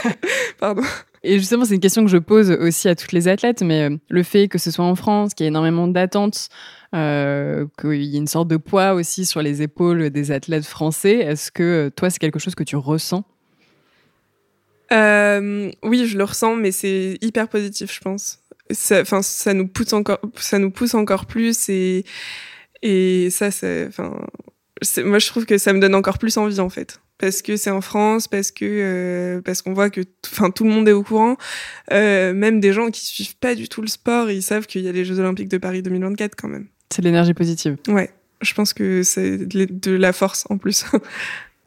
Pardon. 0.58 0.82
Et 1.24 1.38
justement, 1.38 1.64
c'est 1.64 1.74
une 1.74 1.80
question 1.80 2.04
que 2.04 2.10
je 2.10 2.18
pose 2.18 2.50
aussi 2.50 2.88
à 2.88 2.96
toutes 2.96 3.12
les 3.12 3.28
athlètes, 3.28 3.62
mais 3.62 3.88
euh, 3.88 3.96
le 4.08 4.22
fait 4.22 4.48
que 4.48 4.58
ce 4.58 4.70
soit 4.70 4.84
en 4.84 4.96
France, 4.96 5.34
qu'il 5.34 5.44
y 5.44 5.46
ait 5.46 5.48
énormément 5.48 5.86
d'attentes, 5.86 6.48
euh, 6.94 7.66
qu'il 7.80 8.02
y 8.02 8.16
ait 8.16 8.18
une 8.18 8.26
sorte 8.26 8.48
de 8.48 8.56
poids 8.56 8.94
aussi 8.94 9.24
sur 9.24 9.40
les 9.40 9.62
épaules 9.62 10.10
des 10.10 10.32
athlètes 10.32 10.66
français, 10.66 11.18
est-ce 11.18 11.52
que 11.52 11.90
toi, 11.94 12.10
c'est 12.10 12.18
quelque 12.18 12.40
chose 12.40 12.56
que 12.56 12.64
tu 12.64 12.74
ressens? 12.74 13.24
Euh, 14.92 15.70
Oui, 15.84 16.06
je 16.06 16.18
le 16.18 16.24
ressens, 16.24 16.56
mais 16.56 16.72
c'est 16.72 17.18
hyper 17.20 17.48
positif, 17.48 17.94
je 17.94 18.00
pense. 18.00 18.40
Enfin 18.92 19.22
ça, 19.22 19.54
nous 19.54 19.68
pousse 19.68 19.92
encore 19.92 20.20
ça 20.36 20.58
nous 20.58 20.70
pousse 20.70 20.94
encore 20.94 21.26
plus 21.26 21.68
et 21.68 22.04
et 22.80 23.28
ça 23.30 23.50
c'est 23.50 23.90
moi 25.04 25.18
je 25.18 25.26
trouve 25.26 25.44
que 25.44 25.58
ça 25.58 25.74
me 25.74 25.80
donne 25.80 25.94
encore 25.94 26.16
plus 26.18 26.38
envie 26.38 26.58
en 26.58 26.70
fait 26.70 27.00
parce 27.22 27.40
que 27.40 27.56
c'est 27.56 27.70
en 27.70 27.80
France 27.80 28.28
parce 28.28 28.50
que 28.50 28.66
euh, 28.66 29.40
parce 29.40 29.62
qu'on 29.62 29.72
voit 29.72 29.88
que 29.88 30.02
enfin 30.26 30.50
tout 30.50 30.64
le 30.64 30.70
monde 30.70 30.88
est 30.88 30.92
au 30.92 31.02
courant. 31.02 31.36
Euh, 31.92 32.34
même 32.34 32.60
des 32.60 32.72
gens 32.72 32.90
qui 32.90 33.06
suivent 33.06 33.36
pas 33.36 33.54
du 33.54 33.68
tout 33.68 33.80
le 33.80 33.86
sport 33.86 34.30
ils 34.30 34.42
savent 34.42 34.66
qu'il 34.66 34.82
y 34.82 34.88
a 34.88 34.92
les 34.92 35.04
Jeux 35.04 35.20
Olympiques 35.20 35.48
de 35.48 35.58
Paris 35.58 35.82
2024 35.82 36.34
quand 36.36 36.48
même. 36.48 36.66
C'est 36.92 37.00
de 37.00 37.06
l'énergie 37.06 37.32
positive. 37.32 37.76
Ouais 37.88 38.10
je 38.42 38.54
pense 38.54 38.72
que 38.72 39.04
c'est 39.04 39.38
de 39.38 39.92
la 39.92 40.12
force 40.12 40.44
en 40.50 40.58
plus. 40.58 40.84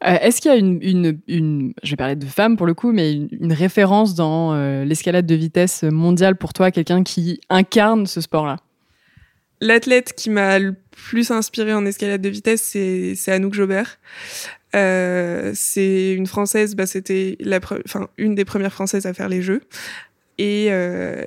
Euh, 0.04 0.18
est-ce 0.20 0.42
qu'il 0.42 0.50
y 0.50 0.54
a 0.54 0.58
une, 0.58 0.78
une, 0.82 1.18
une, 1.26 1.72
je 1.82 1.92
vais 1.92 1.96
parler 1.96 2.16
de 2.16 2.26
femme 2.26 2.58
pour 2.58 2.66
le 2.66 2.74
coup, 2.74 2.92
mais 2.92 3.14
une, 3.14 3.52
référence 3.54 4.14
dans 4.14 4.52
euh, 4.52 4.84
l'escalade 4.84 5.24
de 5.24 5.34
vitesse 5.34 5.84
mondiale 5.84 6.36
pour 6.36 6.52
toi, 6.52 6.70
quelqu'un 6.70 7.02
qui 7.02 7.40
incarne 7.48 8.06
ce 8.06 8.20
sport-là? 8.20 8.58
L'athlète 9.62 10.12
qui 10.14 10.28
m'a 10.28 10.58
le 10.58 10.74
plus 10.90 11.30
inspiré 11.30 11.72
en 11.72 11.86
escalade 11.86 12.20
de 12.20 12.28
vitesse, 12.28 12.60
c'est, 12.60 13.14
c'est 13.14 13.32
Anouk 13.32 13.54
Jobert. 13.54 13.98
Euh, 14.74 15.52
c'est 15.54 16.12
une 16.12 16.26
française, 16.26 16.74
bah, 16.74 16.86
c'était 16.86 17.36
la, 17.40 17.60
enfin 17.84 18.08
une 18.18 18.34
des 18.34 18.44
premières 18.44 18.72
françaises 18.72 19.06
à 19.06 19.14
faire 19.14 19.28
les 19.28 19.42
Jeux, 19.42 19.62
et 20.38 20.66
euh, 20.70 21.24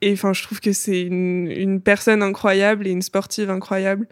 et 0.00 0.12
enfin 0.12 0.32
je 0.32 0.42
trouve 0.42 0.60
que 0.60 0.72
c'est 0.72 1.02
une, 1.02 1.50
une 1.50 1.80
personne 1.80 2.22
incroyable 2.22 2.86
et 2.86 2.90
une 2.90 3.02
sportive 3.02 3.50
incroyable 3.50 4.06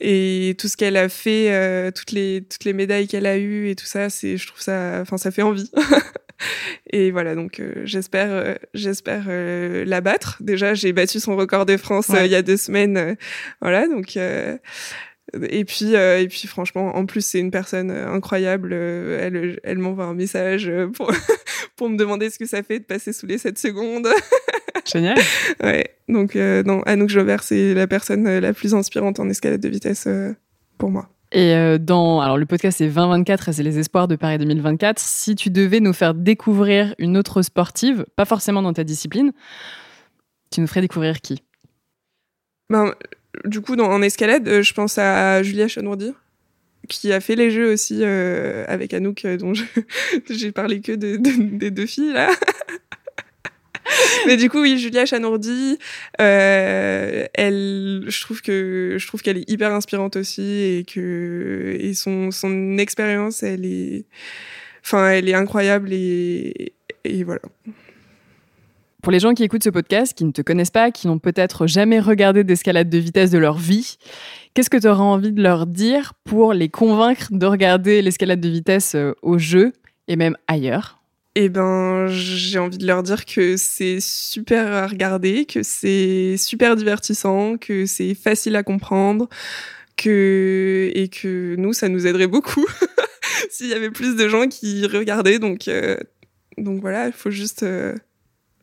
et 0.00 0.56
tout 0.58 0.68
ce 0.68 0.76
qu'elle 0.76 0.96
a 0.96 1.08
fait, 1.08 1.52
euh, 1.52 1.90
toutes 1.90 2.12
les 2.12 2.44
toutes 2.48 2.64
les 2.64 2.72
médailles 2.72 3.06
qu'elle 3.06 3.26
a 3.26 3.38
eues 3.38 3.68
et 3.68 3.76
tout 3.76 3.86
ça, 3.86 4.10
c'est 4.10 4.36
je 4.36 4.46
trouve 4.46 4.60
ça, 4.60 4.98
enfin 5.00 5.18
ça 5.18 5.30
fait 5.30 5.42
envie. 5.42 5.70
et 6.90 7.10
voilà 7.10 7.34
donc 7.34 7.60
euh, 7.60 7.82
j'espère 7.84 8.28
euh, 8.30 8.54
j'espère 8.74 9.26
la 9.28 10.00
battre. 10.00 10.38
Déjà 10.40 10.74
j'ai 10.74 10.92
battu 10.92 11.20
son 11.20 11.36
record 11.36 11.66
de 11.66 11.76
France 11.76 12.10
il 12.10 12.30
y 12.30 12.34
a 12.34 12.42
deux 12.42 12.56
semaines, 12.56 13.16
voilà 13.60 13.86
donc. 13.88 14.18
Et 15.48 15.64
puis, 15.64 15.94
et 15.94 16.26
puis 16.28 16.46
franchement, 16.46 16.96
en 16.96 17.06
plus, 17.06 17.24
c'est 17.24 17.40
une 17.40 17.50
personne 17.50 17.90
incroyable. 17.90 18.72
elle, 18.72 19.58
elle 19.62 19.78
m'envoie 19.78 20.04
un 20.04 20.14
message 20.14 20.70
pour, 20.94 21.10
pour 21.76 21.88
me 21.88 21.96
demander 21.96 22.30
ce 22.30 22.38
que 22.38 22.46
ça 22.46 22.62
fait 22.62 22.80
de 22.80 22.84
passer 22.84 23.12
sous 23.12 23.26
les 23.26 23.38
7 23.38 23.58
secondes. 23.58 24.08
Génial. 24.84 25.18
ouais. 25.62 25.94
Donc, 26.08 26.36
euh, 26.36 26.62
non, 26.62 26.82
Anouk 26.82 27.08
Jobert, 27.08 27.42
c'est 27.42 27.74
la 27.74 27.86
personne 27.86 28.26
euh, 28.26 28.40
la 28.40 28.52
plus 28.52 28.74
inspirante 28.74 29.20
en 29.20 29.28
escalade 29.28 29.60
de 29.60 29.68
vitesse 29.68 30.04
euh, 30.06 30.34
pour 30.78 30.90
moi. 30.90 31.08
Et 31.32 31.54
euh, 31.54 31.78
dans, 31.78 32.20
alors 32.20 32.36
le 32.36 32.46
podcast 32.46 32.78
c'est 32.78 32.86
2024 32.86 33.48
et 33.48 33.52
c'est 33.52 33.62
les 33.62 33.78
espoirs 33.78 34.06
de 34.06 34.16
Paris 34.16 34.38
2024. 34.38 34.98
Si 34.98 35.34
tu 35.34 35.50
devais 35.50 35.80
nous 35.80 35.92
faire 35.92 36.14
découvrir 36.14 36.94
une 36.98 37.16
autre 37.16 37.42
sportive, 37.42 38.04
pas 38.14 38.24
forcément 38.24 38.62
dans 38.62 38.72
ta 38.72 38.84
discipline, 38.84 39.32
tu 40.52 40.60
nous 40.60 40.66
ferais 40.66 40.82
découvrir 40.82 41.20
qui? 41.20 41.42
Ben, 42.70 42.92
du 43.44 43.60
coup, 43.60 43.76
dans, 43.76 43.90
en 43.90 44.02
escalade, 44.02 44.62
je 44.62 44.72
pense 44.72 44.98
à 44.98 45.42
Julia 45.42 45.68
Chanourdi 45.68 46.12
qui 46.86 47.14
a 47.14 47.20
fait 47.20 47.34
les 47.34 47.50
jeux 47.50 47.72
aussi 47.72 48.04
avec 48.04 48.92
Anouk, 48.92 49.26
dont 49.38 49.54
j'ai 50.30 50.52
parlé 50.52 50.82
que 50.82 50.92
de, 50.92 51.16
des 51.16 51.70
deux 51.70 51.86
filles 51.86 52.12
là. 52.12 52.30
mais 54.26 54.36
du 54.36 54.48
coup, 54.48 54.60
oui, 54.60 54.78
Julia 54.78 55.06
Chanourdi, 55.06 55.78
euh, 56.20 57.26
elle, 57.34 58.04
je 58.06 58.20
trouve 58.20 58.42
que 58.42 58.96
je 58.98 59.06
trouve 59.06 59.22
qu'elle 59.22 59.38
est 59.38 59.50
hyper 59.50 59.72
inspirante 59.72 60.16
aussi 60.16 60.42
et 60.42 60.84
que 60.84 61.76
et 61.78 61.94
son 61.94 62.30
son 62.30 62.78
expérience, 62.78 63.42
elle 63.42 63.64
est, 63.64 64.06
enfin, 64.84 65.10
elle 65.10 65.28
est 65.28 65.34
incroyable 65.34 65.90
et 65.92 66.72
et 67.04 67.24
voilà. 67.24 67.42
Pour 69.04 69.12
les 69.12 69.20
gens 69.20 69.34
qui 69.34 69.44
écoutent 69.44 69.62
ce 69.62 69.68
podcast, 69.68 70.14
qui 70.16 70.24
ne 70.24 70.32
te 70.32 70.40
connaissent 70.40 70.70
pas, 70.70 70.90
qui 70.90 71.08
n'ont 71.08 71.18
peut-être 71.18 71.66
jamais 71.66 72.00
regardé 72.00 72.42
d'escalade 72.42 72.88
de 72.88 72.96
vitesse 72.96 73.30
de 73.30 73.36
leur 73.36 73.58
vie, 73.58 73.98
qu'est-ce 74.54 74.70
que 74.70 74.78
tu 74.78 74.88
auras 74.88 75.02
envie 75.02 75.30
de 75.30 75.42
leur 75.42 75.66
dire 75.66 76.14
pour 76.24 76.54
les 76.54 76.70
convaincre 76.70 77.28
de 77.30 77.44
regarder 77.44 78.00
l'escalade 78.00 78.40
de 78.40 78.48
vitesse 78.48 78.94
euh, 78.94 79.12
au 79.20 79.36
jeu 79.36 79.74
et 80.08 80.16
même 80.16 80.38
ailleurs? 80.48 81.02
Eh 81.34 81.50
ben, 81.50 82.06
j'ai 82.06 82.58
envie 82.58 82.78
de 82.78 82.86
leur 82.86 83.02
dire 83.02 83.26
que 83.26 83.58
c'est 83.58 83.98
super 84.00 84.72
à 84.72 84.86
regarder, 84.86 85.44
que 85.44 85.62
c'est 85.62 86.36
super 86.38 86.74
divertissant, 86.74 87.58
que 87.58 87.84
c'est 87.84 88.14
facile 88.14 88.56
à 88.56 88.62
comprendre, 88.62 89.28
que 89.98 90.90
et 90.94 91.08
que 91.08 91.56
nous, 91.56 91.74
ça 91.74 91.90
nous 91.90 92.06
aiderait 92.06 92.26
beaucoup 92.26 92.64
s'il 93.50 93.68
y 93.68 93.74
avait 93.74 93.90
plus 93.90 94.16
de 94.16 94.28
gens 94.28 94.48
qui 94.48 94.86
regardaient. 94.86 95.38
Donc, 95.38 95.68
euh, 95.68 95.98
donc 96.56 96.80
voilà, 96.80 97.08
il 97.08 97.12
faut 97.12 97.30
juste 97.30 97.64
euh, 97.64 97.94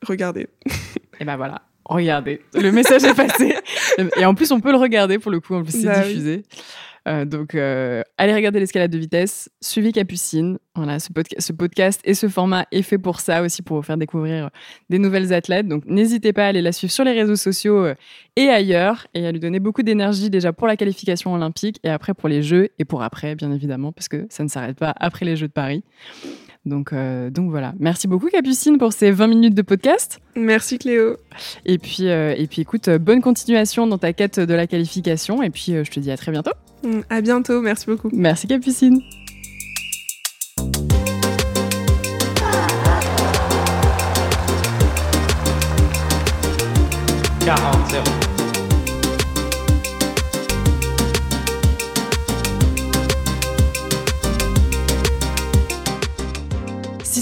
regarder. 0.06 0.48
et 1.20 1.26
ben 1.26 1.38
voilà, 1.38 1.62
regardez. 1.86 2.42
Le 2.54 2.72
message 2.72 3.04
est 3.04 3.14
passé. 3.14 3.56
Et 4.18 4.26
en 4.26 4.34
plus, 4.34 4.52
on 4.52 4.60
peut 4.60 4.72
le 4.72 4.78
regarder 4.78 5.20
pour 5.20 5.32
le 5.32 5.40
coup. 5.40 5.56
En 5.56 5.64
plus, 5.64 5.82
c'est 5.82 5.88
bah 5.88 6.02
diffusé. 6.02 6.44
Euh, 7.08 7.26
donc, 7.26 7.56
euh, 7.56 8.04
allez 8.18 8.34
regarder 8.34 8.60
l'escalade 8.60 8.92
de 8.92 8.98
vitesse, 8.98 9.50
suivez 9.60 9.92
Capucine. 9.92 10.60
Voilà, 10.76 11.00
ce, 11.00 11.10
ce, 11.40 11.52
podcast 11.52 12.00
et 12.06 12.14
ce 12.14 12.30
format 12.30 12.66
est 12.72 12.84
fait 12.84 13.00
pour 13.00 13.20
ça 13.20 13.42
aussi, 13.42 13.62
pour 13.62 13.78
vous 13.78 13.84
faire 13.84 13.98
découvrir 13.98 14.52
des 14.90 15.00
nouvelles 15.00 15.34
athlètes. 15.34 15.68
Donc, 15.68 15.84
n'hésitez 15.86 16.32
pas 16.32 16.46
à 16.46 16.48
aller 16.48 16.62
la 16.62 16.72
suivre 16.72 16.94
sur 16.94 17.04
les 17.04 17.14
réseaux 17.14 17.36
sociaux 17.36 17.86
euh, 17.86 17.96
et 18.36 18.50
ailleurs 18.50 19.08
et 19.14 19.26
à 19.26 19.32
lui 19.32 19.40
donner 19.40 19.60
beaucoup 19.60 19.82
d'énergie 19.82 20.30
déjà 20.30 20.54
pour 20.54 20.68
la 20.68 20.78
qualification 20.78 21.34
olympique 21.34 21.80
et 21.84 21.90
après 21.90 22.14
pour 22.14 22.30
les 22.30 22.44
Jeux 22.44 22.70
et 22.78 22.86
pour 22.86 23.02
après, 23.02 23.36
bien 23.36 23.52
évidemment, 23.52 23.92
parce 23.92 24.08
que 24.08 24.28
ça 24.30 24.44
ne 24.44 24.50
s'arrête 24.50 24.78
pas 24.78 24.94
après 24.98 25.26
les 25.26 25.36
Jeux 25.36 25.48
de 25.48 25.54
Paris. 25.54 25.84
Donc, 26.66 26.94
euh, 26.94 27.32
donc 27.32 27.50
voilà. 27.50 27.74
Merci 27.80 28.08
beaucoup 28.08 28.28
Capucine 28.28 28.78
pour 28.78 28.94
ces 28.94 29.10
20 29.10 29.28
minutes 29.28 29.56
de 29.56 29.64
podcast. 29.64 30.20
Merci 30.36 30.78
Cléo. 30.78 31.18
Et 31.66 31.80
puis, 31.80 32.08
euh, 32.08 32.36
et 32.38 32.46
puis 32.46 32.62
écoute, 32.62 32.90
bonne 32.90 33.22
continuation 33.22 33.88
dans 33.88 33.98
ta 33.98 34.14
quête 34.14 34.40
de 34.40 34.54
la 34.54 34.68
qualification. 34.68 35.42
Et 35.42 35.50
puis 35.50 35.74
je 35.74 35.90
te 35.90 36.00
dis 36.00 36.12
à 36.12 36.18
très 36.18 36.32
bientôt. 36.32 36.52
À 37.10 37.22
bientôt, 37.22 37.62
merci 37.62 37.86
beaucoup. 37.88 38.10
Merci 38.14 38.48
Capucine. 38.48 39.02